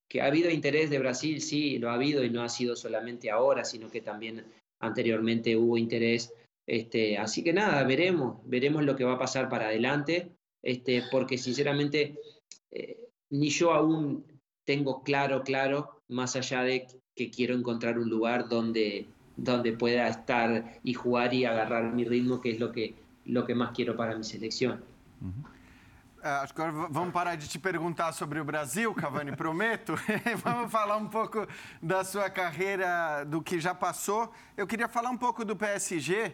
[0.10, 3.32] que ha habido interés de Brasil, sí, lo ha habido y no ha sido solamente
[3.32, 4.44] ahora, sino que también
[4.82, 6.34] anteriormente hubo interés.
[6.68, 11.38] Este, así que nada, veremos, veremos lo que va a pasar para adelante, este, porque
[11.38, 12.18] sinceramente
[12.72, 14.26] eh, ni yo aún
[14.66, 20.80] tengo claro, claro, más allá de que quiero encontrar un lugar donde, donde pueda estar
[20.84, 24.16] y jugar y agarrar mi ritmo, que es lo que, lo que más quiero para
[24.16, 24.84] mi selección.
[26.22, 29.96] acho que agora vamos parar de te perguntar sobre o Brasil, Cavani, prometo.
[30.44, 31.48] vamos falar um pouco
[31.82, 34.32] da sua carreira, do que já passou.
[34.56, 36.34] Eu queria falar um pouco do PSG,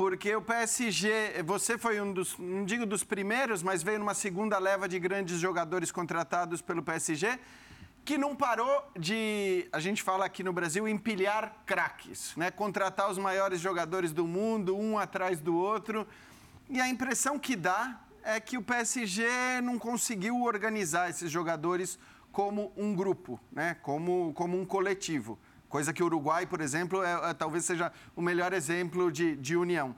[0.00, 4.58] porque o PSG, você foi um dos, não digo dos primeiros, mas veio numa segunda
[4.58, 7.38] leva de grandes jogadores contratados pelo PSG
[8.02, 12.50] que não parou de, a gente fala aqui no Brasil, empilhar craques, né?
[12.50, 16.08] contratar os maiores jogadores do mundo, um atrás do outro.
[16.70, 19.26] E a impressão que dá é que o PSG
[19.62, 21.98] não conseguiu organizar esses jogadores
[22.32, 23.76] como um grupo, né?
[23.82, 25.38] como, como um coletivo.
[25.70, 29.56] Coisa que o Uruguai, por exemplo, é, é, talvez seja o melhor exemplo de, de
[29.56, 29.94] união.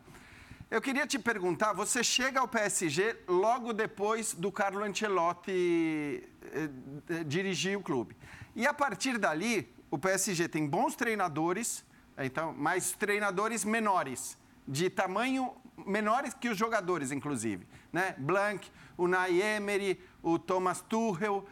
[0.70, 6.68] Eu queria te perguntar, você chega ao PSG logo depois do Carlo Ancelotti eh,
[7.08, 8.14] eh, dirigir o clube.
[8.54, 11.82] E a partir dali, o PSG tem bons treinadores,
[12.18, 14.36] então, mas treinadores menores,
[14.68, 15.54] de tamanho
[15.86, 17.66] menores que os jogadores, inclusive.
[17.90, 18.14] Né?
[18.18, 21.46] Blanc, o Nay Emery, o Thomas Tuchel.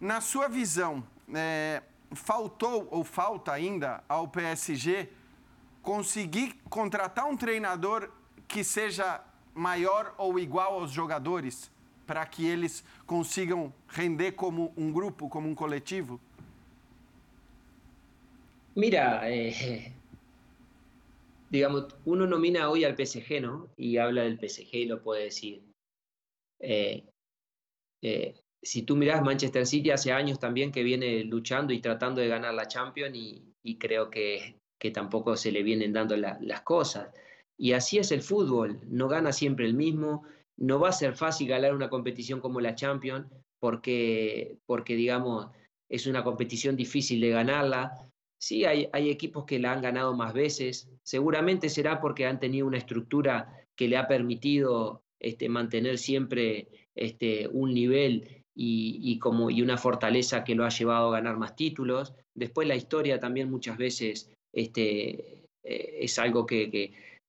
[0.00, 5.08] Na sua visão, é, faltou ou falta ainda ao PSG
[5.82, 8.10] conseguir contratar um treinador
[8.46, 9.22] que seja
[9.54, 11.70] maior ou igual aos jogadores
[12.06, 16.20] para que eles consigam render como um grupo, como um coletivo?
[18.74, 19.92] Mira, eh,
[21.50, 23.68] digamos, uno nomina hoy al PSG, ¿no?
[23.76, 25.62] Y habla del PSG y lo puede decir.
[26.60, 27.04] Eh,
[28.02, 32.28] eh, si tú miras Manchester City hace años también que viene luchando y tratando de
[32.28, 37.10] ganar la Champions y, creo que, que, tampoco se le vienen dando las cosas.
[37.56, 40.24] Y así es el fútbol, no gana siempre el mismo,
[40.56, 43.26] no va a ser fácil ganar una competición como la Champions
[43.60, 45.48] porque, porque digamos,
[45.88, 47.92] es una competición difícil de ganarla.
[48.38, 52.66] Sí, hay, hay equipos que la han ganado más veces, seguramente será porque han tenido
[52.66, 59.62] una estructura que le ha permitido este, mantener siempre este, un nivel y, como, y
[59.62, 62.12] una fortaleza que lo ha llevado a ganar más títulos.
[62.36, 66.70] Después la historia también muchas veces este, eh, es algo que,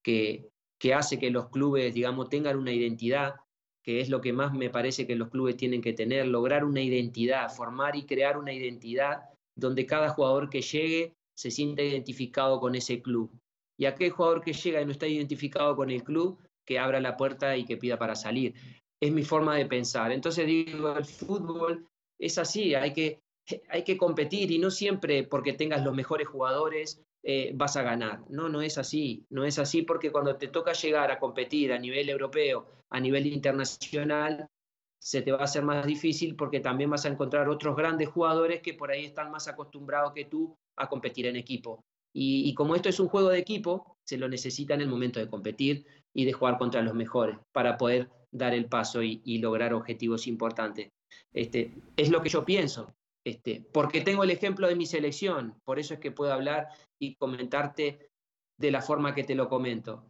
[0.04, 3.36] que, que hace que los clubes, digamos, tengan una identidad,
[3.82, 6.82] que es lo que más me parece que los clubes tienen que tener, lograr una
[6.82, 9.22] identidad, formar y crear una identidad
[9.58, 13.32] donde cada jugador que llegue se sienta identificado con ese club.
[13.80, 17.16] Y aquel jugador que llega y no está identificado con el club, que abra la
[17.16, 18.54] puerta y que pida para salir.
[19.02, 20.12] Es mi forma de pensar.
[20.12, 21.88] Entonces digo, el fútbol
[22.20, 23.20] es así, hay que,
[23.70, 28.24] hay que competir y no siempre porque tengas los mejores jugadores eh, vas a ganar.
[28.30, 29.26] No, no es así.
[29.30, 33.28] No es así porque cuando te toca llegar a competir a nivel europeo, a nivel
[33.28, 34.48] internacional,
[35.00, 38.62] se te va a hacer más difícil porque también vas a encontrar otros grandes jugadores
[38.62, 41.84] que por ahí están más acostumbrados que tú a competir en equipo.
[42.14, 45.30] Y, como esto es un juego de equipo, se lo necesita en el momento de
[45.30, 50.28] competir y de jugar contra los mejores para poder dar el paso y, lograr objetivos
[50.28, 50.90] importantes.
[51.34, 52.94] Este, es lo que yo pienso,
[53.26, 56.70] este, porque tengo el ejemplo de mi selección, por eso es que puedo hablar
[57.00, 58.10] y comentarte
[58.58, 60.06] de la forma que te lo comento.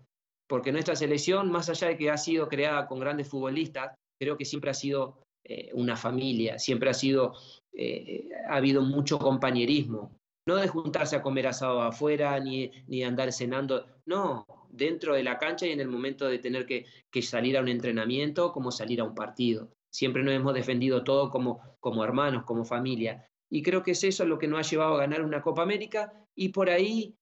[0.48, 4.46] Porque nuestra selección, más allá de que ha sido creada con grandes futbolistas, creo que
[4.46, 7.34] siempre ha sido eh, una familia, siempre ha sido,
[7.74, 10.20] eh, ha habido mucho compañerismo,
[10.52, 15.38] no de juntarse a comer asado afuera, ni, ni andar cenando, no, dentro de la
[15.38, 16.86] cancha y en el momento de tener que,
[17.22, 19.70] salir a un entrenamiento, como salir a un partido.
[19.90, 23.26] Siempre nos hemos defendido todo como, como hermanos, como familia.
[23.50, 26.12] Y creo que es eso lo que nos ha llevado a ganar una Copa América
[26.36, 27.16] y por ahí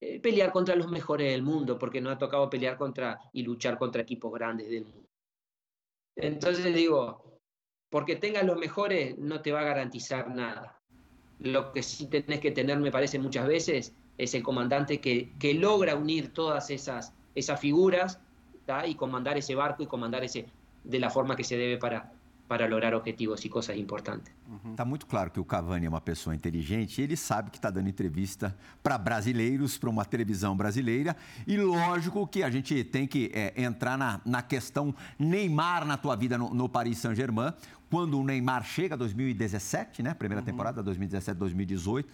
[0.00, 3.78] eh, pelear contra los mejores del mundo, porque nos ha tocado pelear contra y luchar
[3.78, 5.08] contra equipos grandes del mundo.
[6.16, 7.40] Entonces digo,
[7.88, 10.73] porque tengas los mejores no te va a garantizar nada.
[11.44, 15.54] Lo que sí tenés que tener, me parece, muchas veces es el comandante que, que
[15.54, 18.18] logra unir todas esas, esas figuras
[18.86, 20.46] y comandar ese barco y comandar ese
[20.84, 22.12] de la forma que se debe para,
[22.46, 24.32] para lograr objetivos e coisas importantes.
[24.70, 27.70] Está muito claro que o Cavani é uma pessoa inteligente e ele sabe que está
[27.70, 31.16] dando entrevista para brasileiros, para uma televisão brasileira.
[31.46, 36.14] E lógico que a gente tem que é, entrar na, na questão Neymar na tua
[36.16, 37.52] vida no, no Paris Saint-Germain.
[37.90, 40.14] Quando o Neymar chega, 2017, né?
[40.14, 40.46] Primeira uhum.
[40.46, 42.08] temporada, 2017, 2018.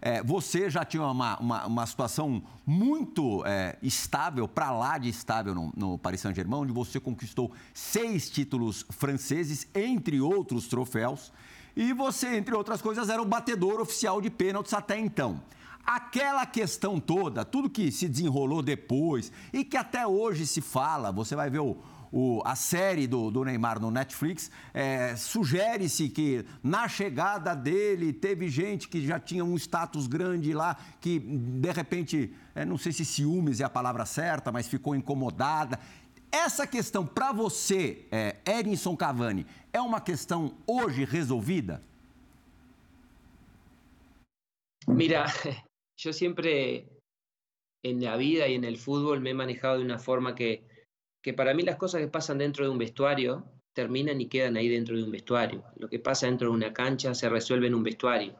[0.00, 5.54] É, você já tinha uma, uma, uma situação muito é, estável, para lá de estável
[5.54, 11.32] no, no Paris Saint-Germain, onde você conquistou seis títulos franceses, entre outros troféus.
[11.74, 15.42] E você, entre outras coisas, era o batedor oficial de pênaltis até então.
[15.84, 21.36] Aquela questão toda, tudo que se desenrolou depois e que até hoje se fala, você
[21.36, 21.76] vai ver o,
[22.12, 28.48] o, a série do, do, Neymar no Netflix, é, sugere-se que na chegada dele teve
[28.48, 33.04] gente que já tinha um status grande lá, que de repente, é, não sei se
[33.04, 35.78] ciúmes é a palavra certa, mas ficou incomodada.
[36.30, 41.82] Essa questão para você, é, Edinson Cavani, é uma questão hoje resolvida?
[44.86, 45.26] Mira,
[45.98, 46.86] yo siempre
[47.82, 50.62] en la vida y en el fútbol me he manejado de una forma que
[51.26, 54.68] que para mí las cosas que pasan dentro de un vestuario terminan y quedan ahí
[54.68, 55.64] dentro de un vestuario.
[55.74, 58.38] Lo que pasa dentro de una cancha se resuelve en un vestuario.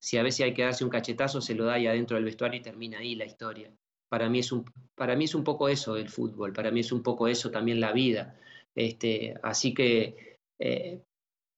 [0.00, 2.58] Si a veces hay que darse un cachetazo, se lo da ahí adentro del vestuario
[2.58, 3.70] y termina ahí la historia.
[4.08, 6.90] Para mí es un, para mí es un poco eso el fútbol, para mí es
[6.90, 8.34] un poco eso también la vida.
[8.74, 11.02] Este, así que eh,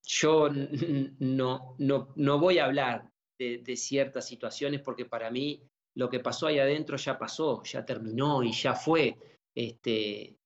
[0.05, 0.49] yo
[1.21, 5.63] no, no, no voy a hablar de, de, ciertas situaciones porque para mí
[5.95, 9.17] lo que pasó ahí adentro ya pasó, ya terminó y ya fue.
[9.55, 10.37] Este,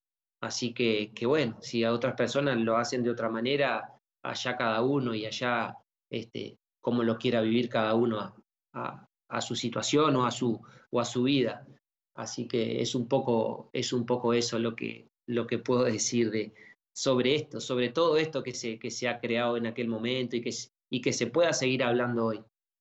[0.40, 4.82] así que, que, bueno, si a otras personas lo hacen de otra manera, allá cada
[4.82, 5.76] uno y allá
[6.10, 8.36] este, como lo quiera vivir cada uno
[8.72, 9.06] a,
[9.40, 11.66] su situación o a su, o a su vida.
[12.14, 16.30] Así que es un poco, es un poco eso lo que, lo que puedo decir
[16.30, 16.54] de,
[16.94, 20.42] sobre esto, sobre todo esto que se, que se ha creado en aquel momento y
[20.42, 20.54] que,
[20.90, 22.40] y que se pueda seguir hablando hoy.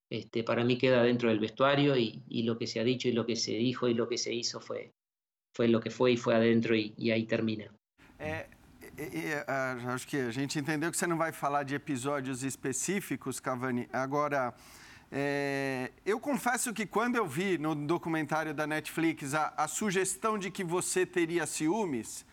[0.09, 3.11] Este, para mí queda dentro del vestuario y, y, lo que se ha dicho y
[3.11, 4.93] lo que se dijo y lo que se hizo fue,
[5.55, 7.65] foi lo que foi e foi adentro e, e aí termina.
[8.19, 8.45] É,
[9.93, 13.87] acho que a gente entendeu que você não vai falar de episódios específicos, Cavani.
[13.91, 14.53] Agora,
[15.11, 20.51] é, eu confesso que quando eu vi no documentário da Netflix a, a, sugestão de
[20.51, 22.25] que você teria ciúmes,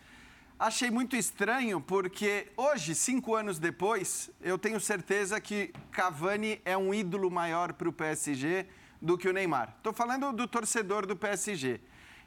[0.59, 6.93] achei muito estranho, porque hoje, cinco anos depois, eu tenho certeza que Cavani é um
[6.93, 8.65] ídolo maior para o PSG
[9.01, 9.75] do que o Neymar.
[9.77, 11.79] Estou falando do torcedor do PSG.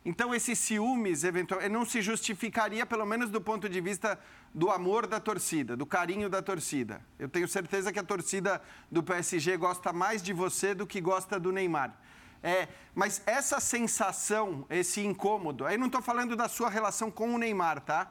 [0.08, 4.16] Então, esse ciúmes eventual, não se justificaria, pelo menos do ponto de vista
[4.54, 7.04] do amor da torcida, do carinho da torcida.
[7.18, 11.40] Eu tenho certeza que a torcida do PSG gosta mais de você do que gosta
[11.40, 11.92] do Neymar.
[12.40, 17.38] É, mas essa sensação, esse incômodo, aí não estou falando da sua relação com o
[17.38, 18.08] Neymar, tá?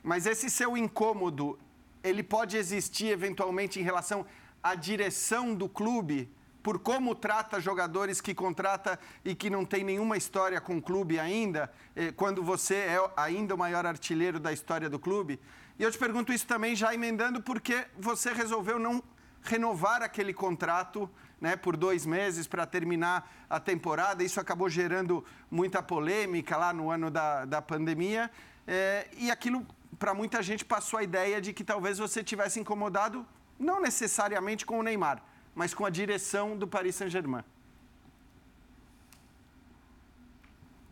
[0.00, 1.58] Mas esse seu incômodo,
[2.04, 4.24] ele pode existir eventualmente em relação
[4.62, 6.30] à direção do clube
[6.62, 11.18] por como trata jogadores que contrata e que não tem nenhuma história com o clube
[11.18, 15.40] ainda, eh, quando você é ainda o maior artilheiro da história do clube.
[15.78, 19.02] E eu te pergunto isso também já emendando porque você resolveu não
[19.42, 21.10] renovar aquele contrato
[21.40, 24.22] né, por dois meses para terminar a temporada.
[24.22, 28.30] Isso acabou gerando muita polêmica lá no ano da, da pandemia.
[28.66, 29.66] É, e aquilo,
[29.98, 33.26] para muita gente, passou a ideia de que talvez você tivesse incomodado,
[33.58, 35.20] não necessariamente com o Neymar,
[35.54, 37.44] mas com a direção do Paris Saint-Germain.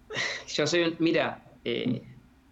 [0.47, 2.03] Yo soy, mira, eh,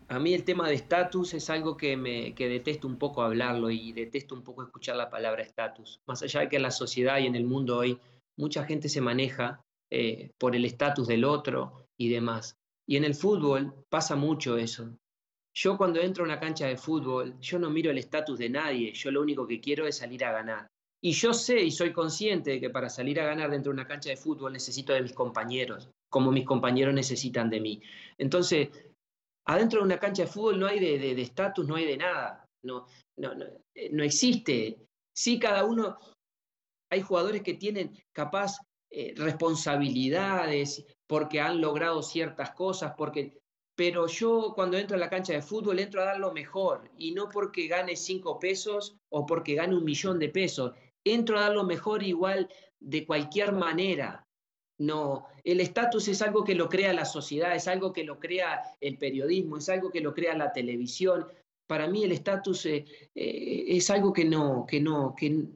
[0.08, 3.70] a mí el tema de estatus es algo que, me, que detesto un poco hablarlo
[3.70, 6.00] y detesto un poco escuchar la palabra estatus.
[6.06, 7.98] Más allá de que en la sociedad y en el mundo hoy
[8.36, 12.56] mucha gente se maneja eh, por el estatus del otro y demás.
[12.86, 14.96] Y en el fútbol pasa mucho eso.
[15.54, 18.92] Yo cuando entro a una cancha de fútbol, yo no miro el estatus de nadie,
[18.92, 20.70] yo lo único que quiero es salir a ganar.
[21.00, 23.86] Y yo sé y soy consciente de que para salir a ganar dentro de una
[23.86, 27.80] cancha de fútbol necesito de mis compañeros, como mis compañeros necesitan de mí.
[28.18, 28.68] Entonces,
[29.46, 32.86] adentro de una cancha de fútbol no hay de estatus, no hay de nada, no,
[33.16, 33.44] no, no,
[33.74, 34.86] eh, no, existe.
[35.16, 35.98] Sí, cada uno,
[36.90, 38.58] hay jugadores que tienen capaz
[38.90, 43.38] eh, responsabilidades porque han logrado ciertas cosas, porque
[43.76, 47.12] pero yo cuando entro a la cancha de fútbol entro a dar lo mejor y
[47.12, 50.72] no porque gane cinco pesos o porque gane un millón de pesos,
[51.14, 52.48] entro a dar lo mejor igual
[52.80, 54.26] de cualquier manera.
[54.78, 58.62] No, el estatus es algo que lo crea la sociedad, es algo que lo crea
[58.80, 61.26] el periodismo, es algo que lo crea la televisión.
[61.66, 62.84] Para mí el estatus eh,
[63.14, 65.46] eh, es algo que no, que no, que,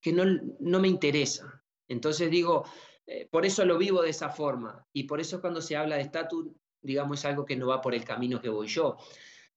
[0.00, 0.24] que no,
[0.60, 1.62] no me interesa.
[1.88, 2.64] Entonces digo,
[3.06, 6.02] eh, por eso lo vivo de esa forma y por eso cuando se habla de
[6.02, 6.48] estatus
[6.82, 8.96] digamos, es algo que no va por el camino que voy yo.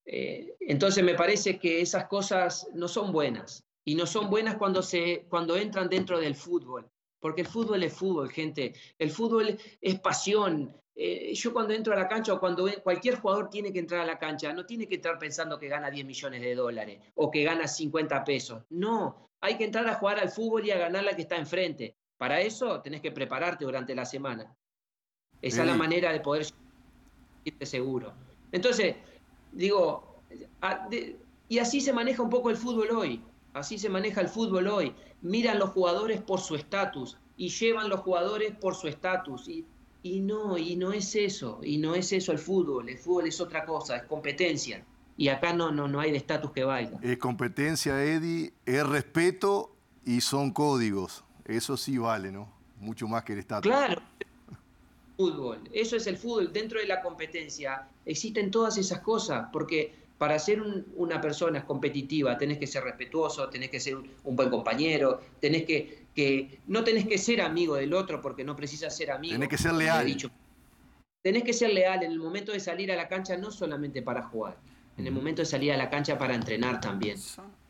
[0.03, 5.25] Entonces me parece que esas cosas no son buenas y no son buenas cuando, se,
[5.29, 6.87] cuando entran dentro del fútbol,
[7.19, 10.71] porque el fútbol es fútbol, gente, el fútbol es pasión.
[10.95, 14.05] Eh, yo cuando entro a la cancha o cuando cualquier jugador tiene que entrar a
[14.05, 17.43] la cancha, no tiene que entrar pensando que gana 10 millones de dólares o que
[17.43, 18.61] gana 50 pesos.
[18.69, 21.95] No, hay que entrar a jugar al fútbol y a ganar la que está enfrente.
[22.15, 24.55] Para eso tenés que prepararte durante la semana.
[25.41, 26.45] Esa es la manera de poder
[27.63, 28.13] seguro.
[28.51, 28.97] Entonces,
[29.51, 30.21] digo,
[31.47, 33.23] y así se maneja un poco el fútbol hoy,
[33.53, 34.93] así se maneja el fútbol hoy.
[35.21, 39.47] Miran los jugadores por su estatus y llevan los jugadores por su estatus.
[39.47, 39.65] Y,
[40.03, 43.41] y no, y no es eso, y no es eso el fútbol, el fútbol es
[43.41, 44.85] otra cosa, es competencia.
[45.17, 46.97] Y acá no, no, no hay de estatus que valga.
[47.01, 49.75] Es competencia, Eddie, es respeto
[50.05, 51.25] y son códigos.
[51.43, 52.53] Eso sí vale, ¿no?
[52.79, 53.69] Mucho más que el estatus.
[53.69, 54.01] Claro,
[55.17, 55.59] fútbol.
[55.73, 56.53] Eso es el fútbol.
[56.53, 60.61] Dentro de la competencia existen todas esas cosas, porque para ser
[60.97, 66.07] una persona competitiva tenés que ser respetuoso, tenés que ser un, buen compañero, tenés que,
[66.13, 69.33] que, no tenés que ser amigo del otro porque no precisas ser amigo.
[69.33, 70.05] Tenés que ser leal.
[70.05, 70.29] Dicho.
[71.23, 74.23] Tenés que ser leal en el momento de salir a la cancha, no solamente para
[74.23, 74.57] jugar,
[74.97, 77.17] en el momento de salir a la cancha para entrenar también.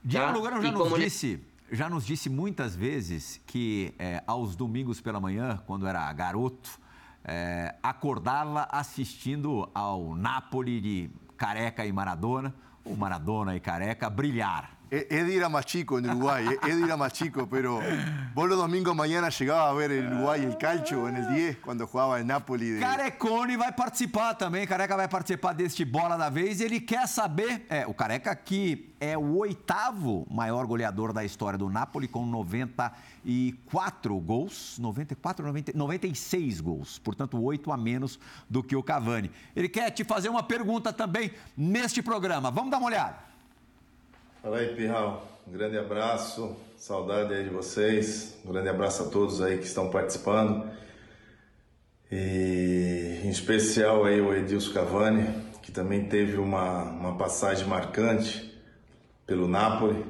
[0.01, 1.39] Diego Lugano já nos, disse,
[1.71, 6.79] já nos disse muitas vezes que eh, aos domingos pela manhã, quando era garoto,
[7.23, 15.37] é, acordava assistindo ao Napoli de Careca e Maradona, o Maradona e Careca brilhar Eddie
[15.37, 17.79] era más chico en Uruguay, Eddie era más chico, pero
[18.33, 21.85] vos los domingos mañana llegaba a ver el Uruguay el calcio en el 10 quando
[21.85, 22.71] jogava em Napoli.
[22.71, 22.79] De...
[22.79, 27.85] Carecone vai participar também, Careca vai participar deste Bola da Vez ele quer saber, é,
[27.85, 34.77] o Careca que é o oitavo maior goleador da história do Napoli com 94 gols,
[34.79, 38.19] 94, 90, 96 gols, portanto oito a menos
[38.49, 39.29] do que o Cavani.
[39.55, 43.28] Ele quer te fazer uma pergunta também neste programa, vamos dar uma olhada.
[44.41, 45.27] Fala aí, Pirral.
[45.45, 48.39] Um grande abraço, saudade aí de vocês.
[48.45, 50.65] Um grande abraço a todos aí que estão participando.
[52.09, 55.27] E em especial aí o Edilson Cavani,
[55.61, 58.57] que também teve uma, uma passagem marcante
[59.27, 60.05] pelo Napoli.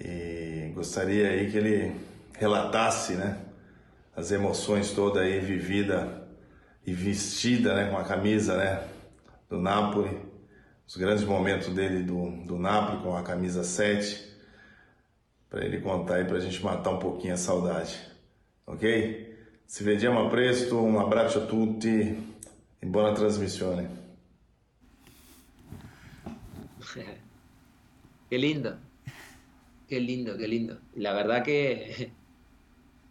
[0.00, 1.96] E gostaria aí que ele
[2.38, 3.36] relatasse, né,
[4.14, 6.22] as emoções todas aí vivida
[6.86, 8.84] e vestida, né, com a camisa, né,
[9.50, 10.31] do Napoli
[10.92, 14.30] os grandes momentos dele do, do Napoli com a camisa 7,
[15.48, 17.98] para ele contar aí para a gente matar um pouquinho a saudade.
[18.66, 19.34] Ok?
[19.66, 22.18] Se vediamo presto, um abraço a tutti
[22.82, 23.88] e boa transmissão.
[28.28, 28.76] Qué lindo,
[29.88, 30.78] qué lindo, qué lindo.
[30.96, 32.10] La verdad que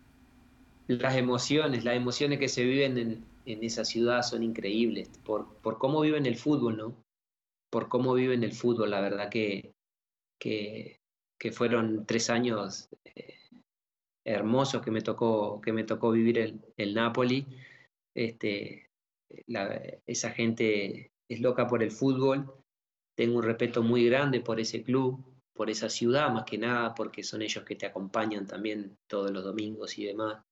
[0.88, 5.78] las emociones, las emociones que se viven en, en esa ciudad son increíbles por, por
[5.80, 7.11] cómo viven el fútbol, ¿no?
[7.72, 8.92] Por cómo viven el fútbol.
[8.92, 9.74] La verdad que,
[10.40, 11.00] que,
[11.52, 13.40] fueron tres años eh,
[14.24, 17.48] hermosos que me tocó, que me tocó vivir el, el Napoli.
[18.14, 18.90] Este,
[20.06, 22.54] esa gente es loca por el fútbol.
[23.18, 27.24] Tengo un respeto muy grande por ese club, por esa ciudad, más que nada, porque
[27.24, 30.44] son ellos que te acompañan también todos los domingos y demás.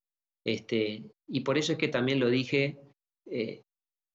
[0.46, 2.80] Este, y por eso es que también lo dije,
[3.26, 3.64] eh,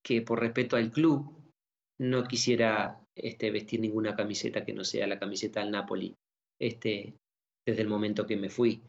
[0.02, 1.43] que por respeto al club,
[2.00, 6.14] no quisiera este, vestir ninguna camiseta que no sea la camiseta del Napoli
[6.60, 7.14] este,
[7.66, 8.82] desde el momento que me fui.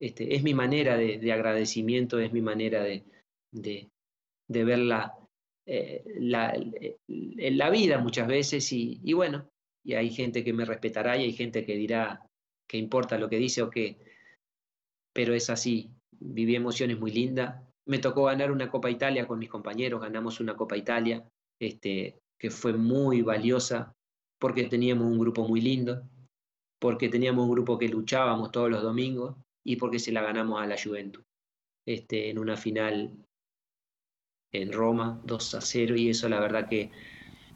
[0.00, 3.04] Este, es mi manera de, agradecimiento, es mi manera de,
[3.52, 3.88] de,
[4.48, 5.14] ver la,
[5.66, 9.48] eh, la, vida muchas veces y, bueno,
[9.84, 12.26] y hay gente que me respetará y hay gente que dirá
[12.68, 13.96] que importa lo que dice o que,
[15.14, 17.62] pero es así, viví emociones muy lindas.
[17.86, 21.26] Me tocó ganar una Copa Italia con mis compañeros, ganamos una Copa Italia,
[21.58, 23.94] este, que fue muy valiosa
[24.38, 26.02] porque teníamos un grupo muy lindo,
[26.78, 30.66] porque teníamos un grupo que luchábamos todos los domingos y porque se la ganamos a
[30.66, 31.24] la Juventus.
[31.86, 33.12] Este, en una final
[34.52, 36.90] en Roma, 2 a 0, y eso la verdad que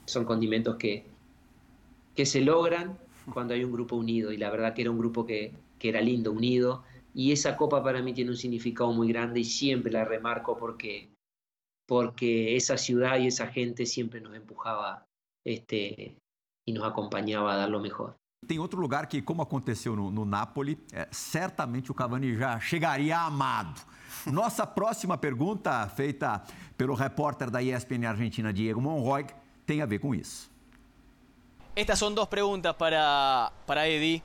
[0.06, 1.04] son condimentos que,
[2.14, 2.98] que se logran
[3.32, 6.00] cuando hay un grupo unido, y la verdad que era un grupo que, que era
[6.00, 10.04] lindo, unido, y esa copa para mí tiene un significado muy grande y siempre la
[10.04, 11.10] remarco porque,
[11.90, 15.04] porque esa ciudad y esa gente siempre nos empujaba
[15.44, 16.16] este,
[16.64, 18.14] e nos acompanhava a dar o melhor.
[18.46, 23.18] Tem outro lugar que, como aconteceu no, no Napoli, é, certamente o Cavani já chegaria
[23.18, 23.80] amado.
[24.24, 26.40] Nossa próxima pergunta, feita
[26.78, 29.26] pelo repórter da ESPN Argentina, Diego Monroy,
[29.66, 30.48] tem a ver com isso.
[31.74, 34.22] Estas são duas perguntas para, para Eddie.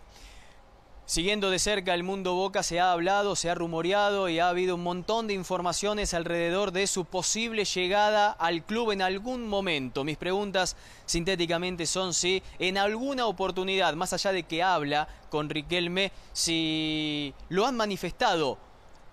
[1.07, 4.73] Siguiendo de cerca el mundo Boca se ha hablado, se ha rumoreado y ha habido
[4.73, 10.03] un montón de informaciones alrededor de su posible llegada al club en algún momento.
[10.03, 10.75] Mis preguntas
[11.05, 17.67] sintéticamente son si en alguna oportunidad, más allá de que habla con Riquelme, si lo
[17.67, 18.57] han manifestado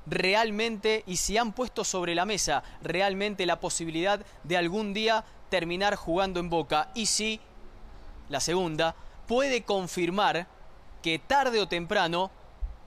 [0.07, 5.97] realmente y si han puesto sobre la mesa realmente la posibilidad de algún día terminar
[5.97, 7.39] jugando en Boca y si,
[8.31, 8.97] la segunda,
[9.29, 10.47] puede confirmar
[11.03, 12.31] que tarde o temprano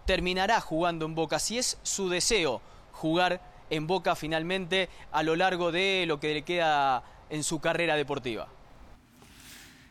[0.05, 2.61] terminará jugando en Boca, si es su deseo
[2.91, 7.95] jugar en Boca finalmente a lo largo de lo que le queda en su carrera
[7.95, 8.47] deportiva.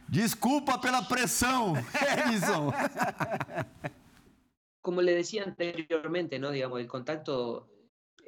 [0.09, 1.75] Disculpa pela presión,
[2.27, 2.73] Edison.
[4.81, 6.51] Como le decía anteriormente, ¿no?
[6.51, 7.69] Digamos, el contacto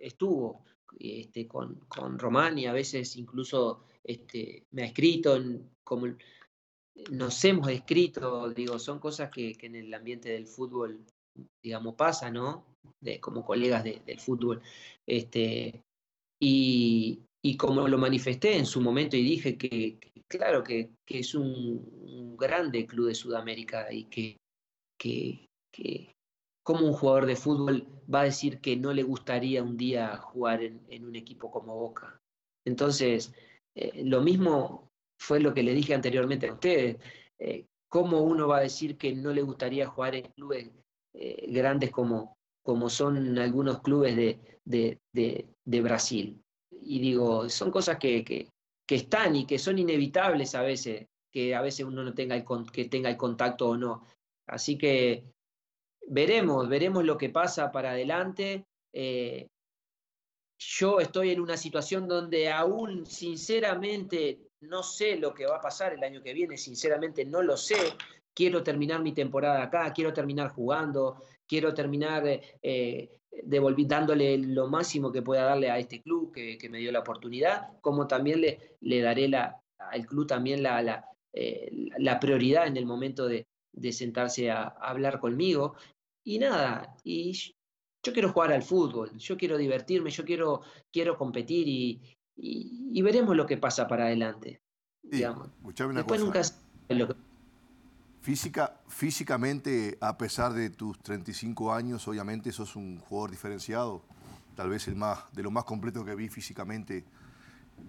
[0.01, 0.64] estuvo
[0.99, 6.07] este, con, con Román y a veces incluso este, me ha escrito en, como
[7.11, 11.05] nos hemos escrito, digo, son cosas que, en el ambiente del fútbol,
[11.62, 12.64] digamos, pasa, ¿no?
[13.01, 14.62] De, como colegas del fútbol.
[15.07, 15.82] Este,
[16.40, 17.22] y,
[17.59, 23.09] como lo manifesté en su momento y dije que, claro, que, es un, grande club
[23.09, 24.36] de Sudamérica y que,
[24.99, 26.12] que,
[26.62, 30.62] como un jugador de fútbol va a decir que no le gustaría un día jugar
[30.62, 32.18] en, un equipo como Boca.
[32.66, 33.32] Entonces,
[33.74, 34.86] eh, lo mismo
[35.18, 36.96] fue lo que le dije anteriormente a ustedes.
[37.38, 40.70] Eh, ¿Cómo uno va a decir que no le gustaría jugar en clubes
[41.14, 46.42] eh, grandes como, como son algunos clubes de, de, Brasil?
[46.70, 48.48] Y digo, son cosas que, que,
[48.88, 52.86] están y que son inevitables a veces, que a veces uno no tenga el, que
[52.86, 54.04] tenga el contacto o no.
[54.46, 55.24] Así que
[56.08, 58.64] veremos, veremos lo que pasa para adelante.
[58.92, 59.48] Eh,
[60.58, 65.92] yo estoy en una situación donde aún sinceramente no sé lo que va a pasar
[65.92, 67.94] el año que viene, sinceramente no lo sé.
[68.34, 75.22] Quiero terminar mi temporada acá, quiero terminar jugando, quiero terminar eh, dándole lo máximo que
[75.22, 79.30] pueda darle a este club que, me dio la oportunidad, como también le, daré
[79.78, 80.64] al club también
[81.32, 83.46] eh, la prioridad en el momento de,
[83.92, 85.74] sentarse a, hablar conmigo.
[86.24, 87.32] Y nada, y
[88.02, 90.62] yo quiero jugar al fútbol, yo quiero divertirme, yo quiero,
[90.92, 94.61] quiero competir y, y, veremos lo que pasa para adelante.
[95.03, 96.43] Después nunca
[98.20, 104.03] Física, físicamente, a pesar de tus 35 años, obviamente sos un jugador diferenciado,
[104.57, 107.05] tal vez el más, de lo más completo que vi físicamente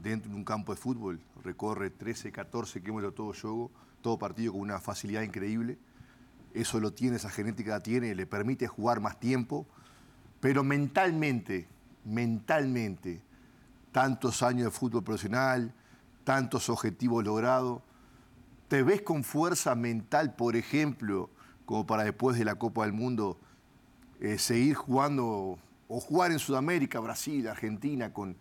[0.03, 1.19] dentro de un campo de fútbol.
[1.43, 3.71] Recorre 13, 14 kilómetros todo juego,
[4.03, 5.79] todo partido con una facilidad increíble.
[6.53, 9.65] Eso lo tiene, esa genética la tiene, le permite jugar más tiempo,
[10.39, 11.67] pero mentalmente,
[12.05, 13.21] mentalmente,
[13.91, 15.73] tantos años de fútbol profesional,
[16.23, 17.81] tantos objetivos logrados.
[18.67, 21.29] ¿Te ves con fuerza mental, por ejemplo,
[21.65, 23.39] como para después de la Copa del Mundo
[24.19, 25.57] eh, seguir jugando
[25.87, 28.35] o jugar en Sudamérica, Brasil, Argentina, con,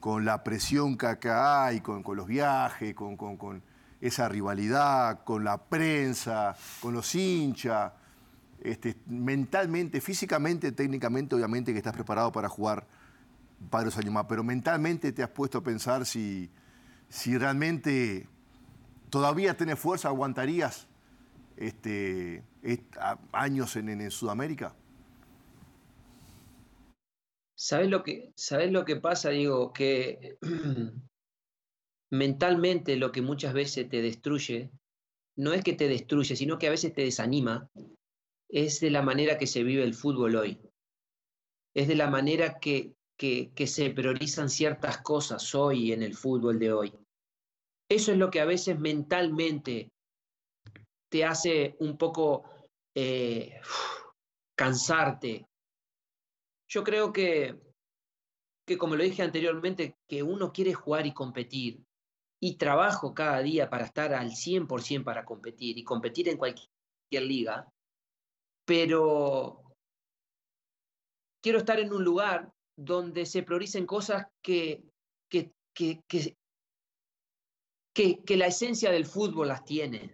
[0.00, 3.62] con la presión que acá hay, con, con los viajes, con, con,
[4.00, 7.92] esa rivalidad, con la prensa, con los hinchas?
[8.60, 12.86] Este, mentalmente, físicamente, técnicamente, obviamente que estás preparado para jugar
[13.58, 16.50] varios años más, pero mentalmente te has puesto a pensar si,
[17.08, 18.28] si realmente
[19.10, 20.88] todavía tenés fuerza, aguantarías
[21.56, 22.44] este,
[23.32, 24.74] años en, en, Sudamérica.
[27.56, 29.30] ¿Sabes lo, que, ¿Sabes lo que pasa?
[29.30, 30.38] Digo, que
[32.10, 34.70] mentalmente lo que muchas veces te destruye,
[35.36, 37.68] no es que te destruye, sino que a veces te desanima,
[38.48, 40.60] es de la manera que se vive el fútbol hoy.
[41.74, 46.72] Es de la manera que que, se priorizan ciertas cosas hoy en el fútbol de
[46.72, 46.94] hoy.
[47.90, 49.90] Eso es lo que a veces mentalmente
[51.10, 52.44] te hace un poco
[52.94, 53.60] eh,
[54.56, 55.46] cansarte.
[56.70, 57.58] Yo creo que,
[58.66, 61.82] que, como lo dije anteriormente, que uno quiere jugar y competir.
[62.40, 66.70] Y trabajo cada día para estar al 100% para competir y competir en cualquier
[67.10, 67.68] liga.
[68.64, 69.64] Pero
[71.42, 74.84] quiero estar en un lugar donde se prioricen cosas que,
[75.28, 76.00] que, que,
[77.92, 80.12] que, la esencia del fútbol las tiene.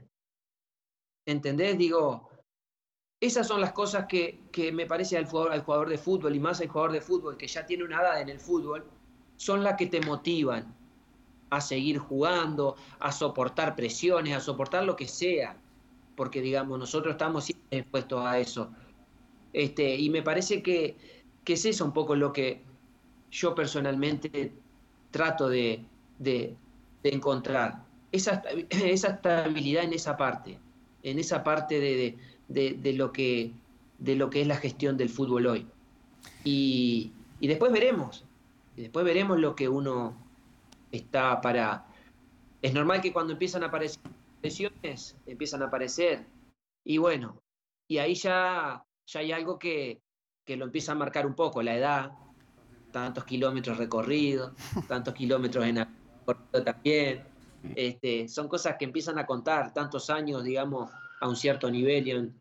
[1.27, 1.77] ¿Entendés?
[1.77, 2.31] Digo,
[3.21, 6.41] esas son las cosas que, que me parece al jugador, al jugador de fútbol y
[6.41, 8.87] más al jugador de fútbol que ya tiene una edad en el fútbol,
[9.37, 10.75] son las que te motivan
[11.51, 15.61] a seguir jugando, a soportar presiones, a soportar lo que sea,
[16.17, 18.71] porque digamos, nosotros estamos siempre expuestos a eso.
[19.53, 20.97] Este, y me parece que,
[21.45, 22.63] que es eso un poco lo que
[23.31, 24.53] yo personalmente
[25.11, 25.85] trato de,
[26.19, 26.57] de,
[27.03, 30.59] encontrar, esa, esa estabilidad en esa parte
[31.05, 32.17] en esa parte de,
[32.49, 33.53] de, de, lo que,
[33.99, 35.67] de lo que es la gestión del fútbol hoy.
[36.43, 38.25] Y, y después veremos,
[38.75, 40.17] y después veremos lo que uno
[40.91, 41.87] está para...
[42.63, 44.01] Es normal que cuando empiezan a aparecer
[44.43, 46.25] lesiones, empiezan a aparecer,
[46.83, 47.39] y bueno,
[47.87, 50.01] y ahí ya, ya hay algo que,
[50.45, 52.13] que lo empieza a marcar un poco, la edad,
[52.93, 54.53] tantos kilómetros recorridos,
[54.89, 55.87] tantos kilómetros en
[56.65, 57.25] también,
[57.75, 60.91] este, son cosas que empiezan a contar tantos años, digamos,
[61.21, 62.07] a un cierto nivel.
[62.07, 62.41] Y en...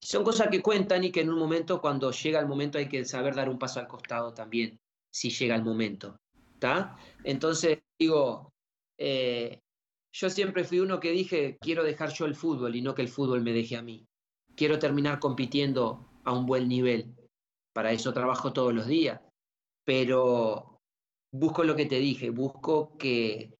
[0.00, 3.04] Son cosas que cuentan y que en un momento, cuando llega el momento, hay que
[3.04, 4.78] saber dar un paso al costado también,
[5.10, 6.16] si llega el momento.
[6.54, 6.96] ¿Está?
[7.24, 8.52] Entonces, digo,
[8.98, 9.60] eh,
[10.12, 13.08] yo siempre fui uno que dije, quiero dejar yo el fútbol y no que el
[13.08, 14.06] fútbol me deje a mí.
[14.54, 17.14] Quiero terminar compitiendo a un buen nivel.
[17.74, 19.20] Para eso trabajo todos los días.
[19.84, 20.80] Pero
[21.32, 23.54] busco lo que te dije, busco que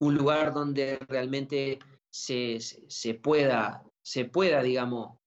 [0.00, 1.78] un lugar donde realmente
[2.12, 5.18] se, se pueda, se pueda, digamos,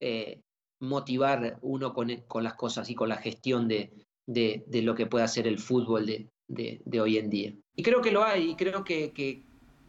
[0.00, 0.40] eh,
[0.80, 3.90] motivar uno con, con, las cosas y con la gestión de,
[4.26, 7.54] de, lo que puede hacer el fútbol de, de, de, hoy en día.
[7.74, 9.42] Y creo que lo hay, y creo que, que,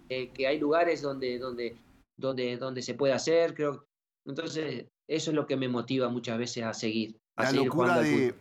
[0.10, 1.78] eh, que hay lugares donde, donde,
[2.18, 3.86] donde, donde se puede hacer, creo.
[4.26, 7.20] Entonces, eso es lo que me motiva muchas veces a seguir.
[7.36, 8.36] A la, seguir locura de,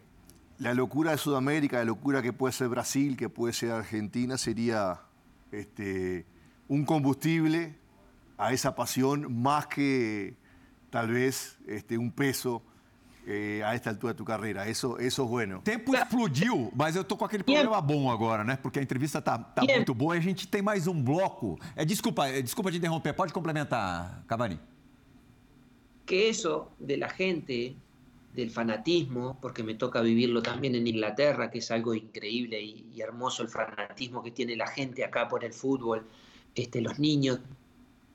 [0.59, 5.01] la locura de Sudamérica, la locura que puede ser Brasil, que puede ser Argentina, sería
[5.51, 6.27] este,
[6.69, 7.75] un combustible
[8.37, 10.37] a esa pasión más que
[10.91, 12.63] tal vez este, um peso
[13.27, 14.69] eh, a esta altura da tua carreira.
[14.69, 15.63] Isso, isso é bueno.
[15.63, 18.57] Tempo explodiu, mas eu tô com aquele problema bom agora, né?
[18.57, 21.59] Porque a entrevista tá, tá muito boa e a gente tem mais um bloco.
[21.75, 24.61] É, desculpa, desculpa te interromper, pode complementar, Cavani.
[26.09, 27.77] Que eso de la gente,
[28.33, 33.43] del fanatismo, porque me toca vivirlo también en Inglaterra, que es algo increíble y, hermoso
[33.43, 36.07] el fanatismo que tiene la gente acá por el fútbol,
[36.55, 37.41] este, los niños,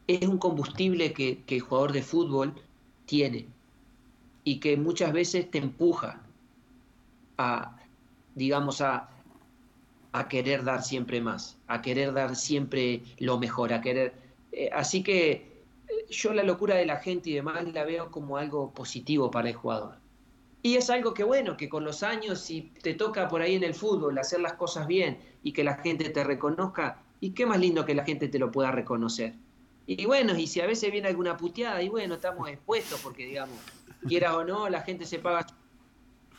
[0.07, 2.55] es un combustible que, que, el jugador de fútbol
[3.05, 3.45] tiene
[4.43, 6.19] y que muchas veces te empuja
[7.37, 7.77] a,
[8.33, 9.07] digamos, a,
[10.13, 14.15] a querer dar siempre más, a querer dar siempre lo mejor, a querer...
[14.51, 15.52] Eh, así que
[16.09, 19.55] yo la locura de la gente y demás la veo como algo positivo para el
[19.55, 19.97] jugador.
[20.61, 23.63] Y es algo que bueno, que con los años, si te toca por ahí en
[23.63, 27.59] el fútbol hacer las cosas bien y que la gente te reconozca, y qué más
[27.59, 29.33] lindo que la gente te lo pueda reconocer.
[29.85, 33.57] Y bueno, y si a veces viene alguna puteada, y bueno, estamos expuestos porque, digamos,
[34.07, 35.45] quieras o no, la gente se paga,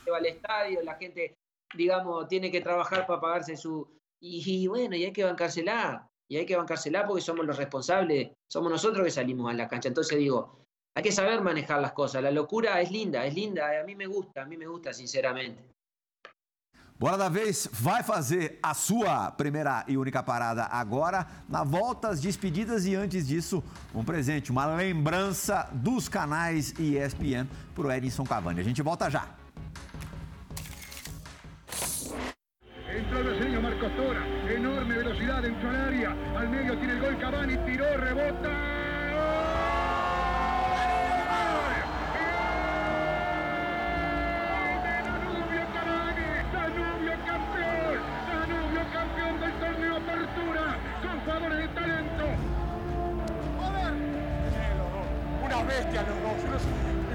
[0.03, 1.35] se va al estadio, la gente,
[1.75, 3.87] digamos, tiene que trabajar para pagarse su...
[4.19, 8.71] Y, bueno, y hay que bancársela, y hay que bancársela porque somos los responsables, somos
[8.71, 9.89] nosotros que salimos a la cancha.
[9.89, 10.65] Entonces digo,
[10.95, 12.23] hay que saber manejar las cosas.
[12.23, 15.75] La locura es linda, es linda, a mí me gusta, a mí me gusta, sinceramente.
[16.97, 21.27] Bola da Vez vai fazer a sua primeira e única parada agora.
[21.49, 23.61] Na volta, as despedidas e antes disso,
[23.93, 28.61] um presente, uma lembrança dos canais ESPN para o Edinson Cavani.
[28.61, 29.27] A gente volta já.
[35.41, 38.75] Dentro del área, al medio tiene el gol Cavani, tiró, rebota.
[51.25, 52.25] jugadores de talento.
[55.67, 56.61] Bestia los dos, unos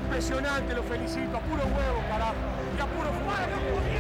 [0.02, 2.34] impresionante, lo felicito, a puro huevo, carajo.
[2.76, 3.99] Y a puro fuego,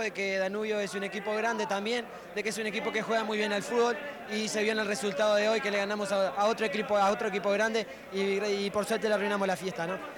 [0.00, 3.24] de que Danubio es un equipo grande también, de que es un equipo que juega
[3.24, 3.96] muy bien al fútbol
[4.32, 7.10] y se vio en el resultado de hoy que le ganamos a, otro equipo a
[7.10, 10.17] otro equipo grande y, y por suerte le arruinamos la fiesta, ¿no?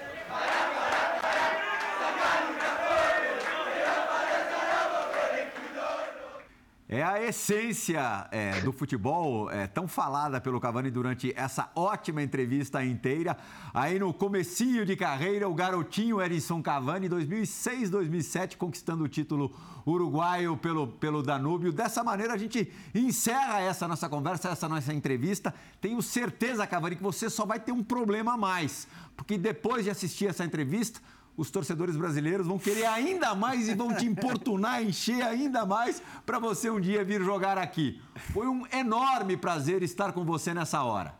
[6.92, 12.84] É a essência é, do futebol, é, tão falada pelo Cavani durante essa ótima entrevista
[12.84, 13.36] inteira.
[13.72, 19.54] Aí no comecinho de carreira, o garotinho Edson Cavani, 2006, 2007, conquistando o título
[19.86, 21.72] uruguaio pelo, pelo Danúbio.
[21.72, 25.54] Dessa maneira, a gente encerra essa nossa conversa, essa nossa entrevista.
[25.80, 29.90] Tenho certeza, Cavani, que você só vai ter um problema a mais, porque depois de
[29.90, 31.00] assistir essa entrevista
[31.40, 36.38] os torcedores brasileiros vão querer ainda mais e vão te importunar, encher ainda mais para
[36.38, 37.98] você um dia vir jogar aqui.
[38.34, 41.14] Foi um enorme prazer estar com você nessa hora.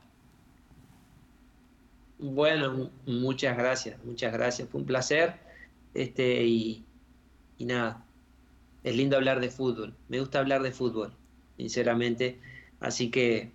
[2.19, 4.69] Bueno, muchas gracias, muchas gracias.
[4.69, 5.41] Fue un placer.
[5.95, 6.85] Este, y,
[7.57, 8.05] y nada,
[8.85, 9.95] es lindo hablar de fútbol.
[10.11, 11.15] Me gusta hablar de fútbol,
[11.57, 12.39] sinceramente.
[12.79, 13.53] Así que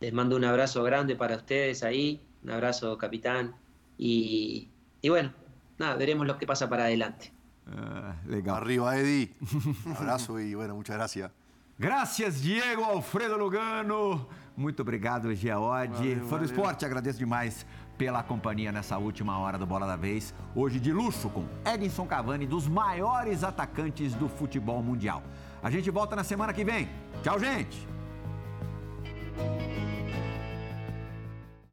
[0.00, 2.20] les mando un abrazo grande para ustedes ahí.
[2.42, 3.54] Un abrazo, capitán.
[3.96, 4.70] Y,
[5.06, 5.32] y bueno,
[5.78, 7.32] nada, veremos lo que pasa para adelante.
[7.64, 8.56] Ah, legal.
[8.56, 9.36] Arriba, Eddie.
[9.96, 11.30] abraço e, bueno, muchas gracias.
[11.78, 14.26] Graças, Diego Alfredo Lugano.
[14.56, 16.16] Muito obrigado, Geode.
[16.28, 17.64] Fã do esporte, agradeço demais
[17.96, 20.34] pela companhia nessa última hora do Bola da Vez.
[20.56, 25.22] Hoje de luxo com Edinson Cavani, dos maiores atacantes do futebol mundial.
[25.62, 26.88] A gente volta na semana que vem.
[27.22, 27.86] Tchau, gente!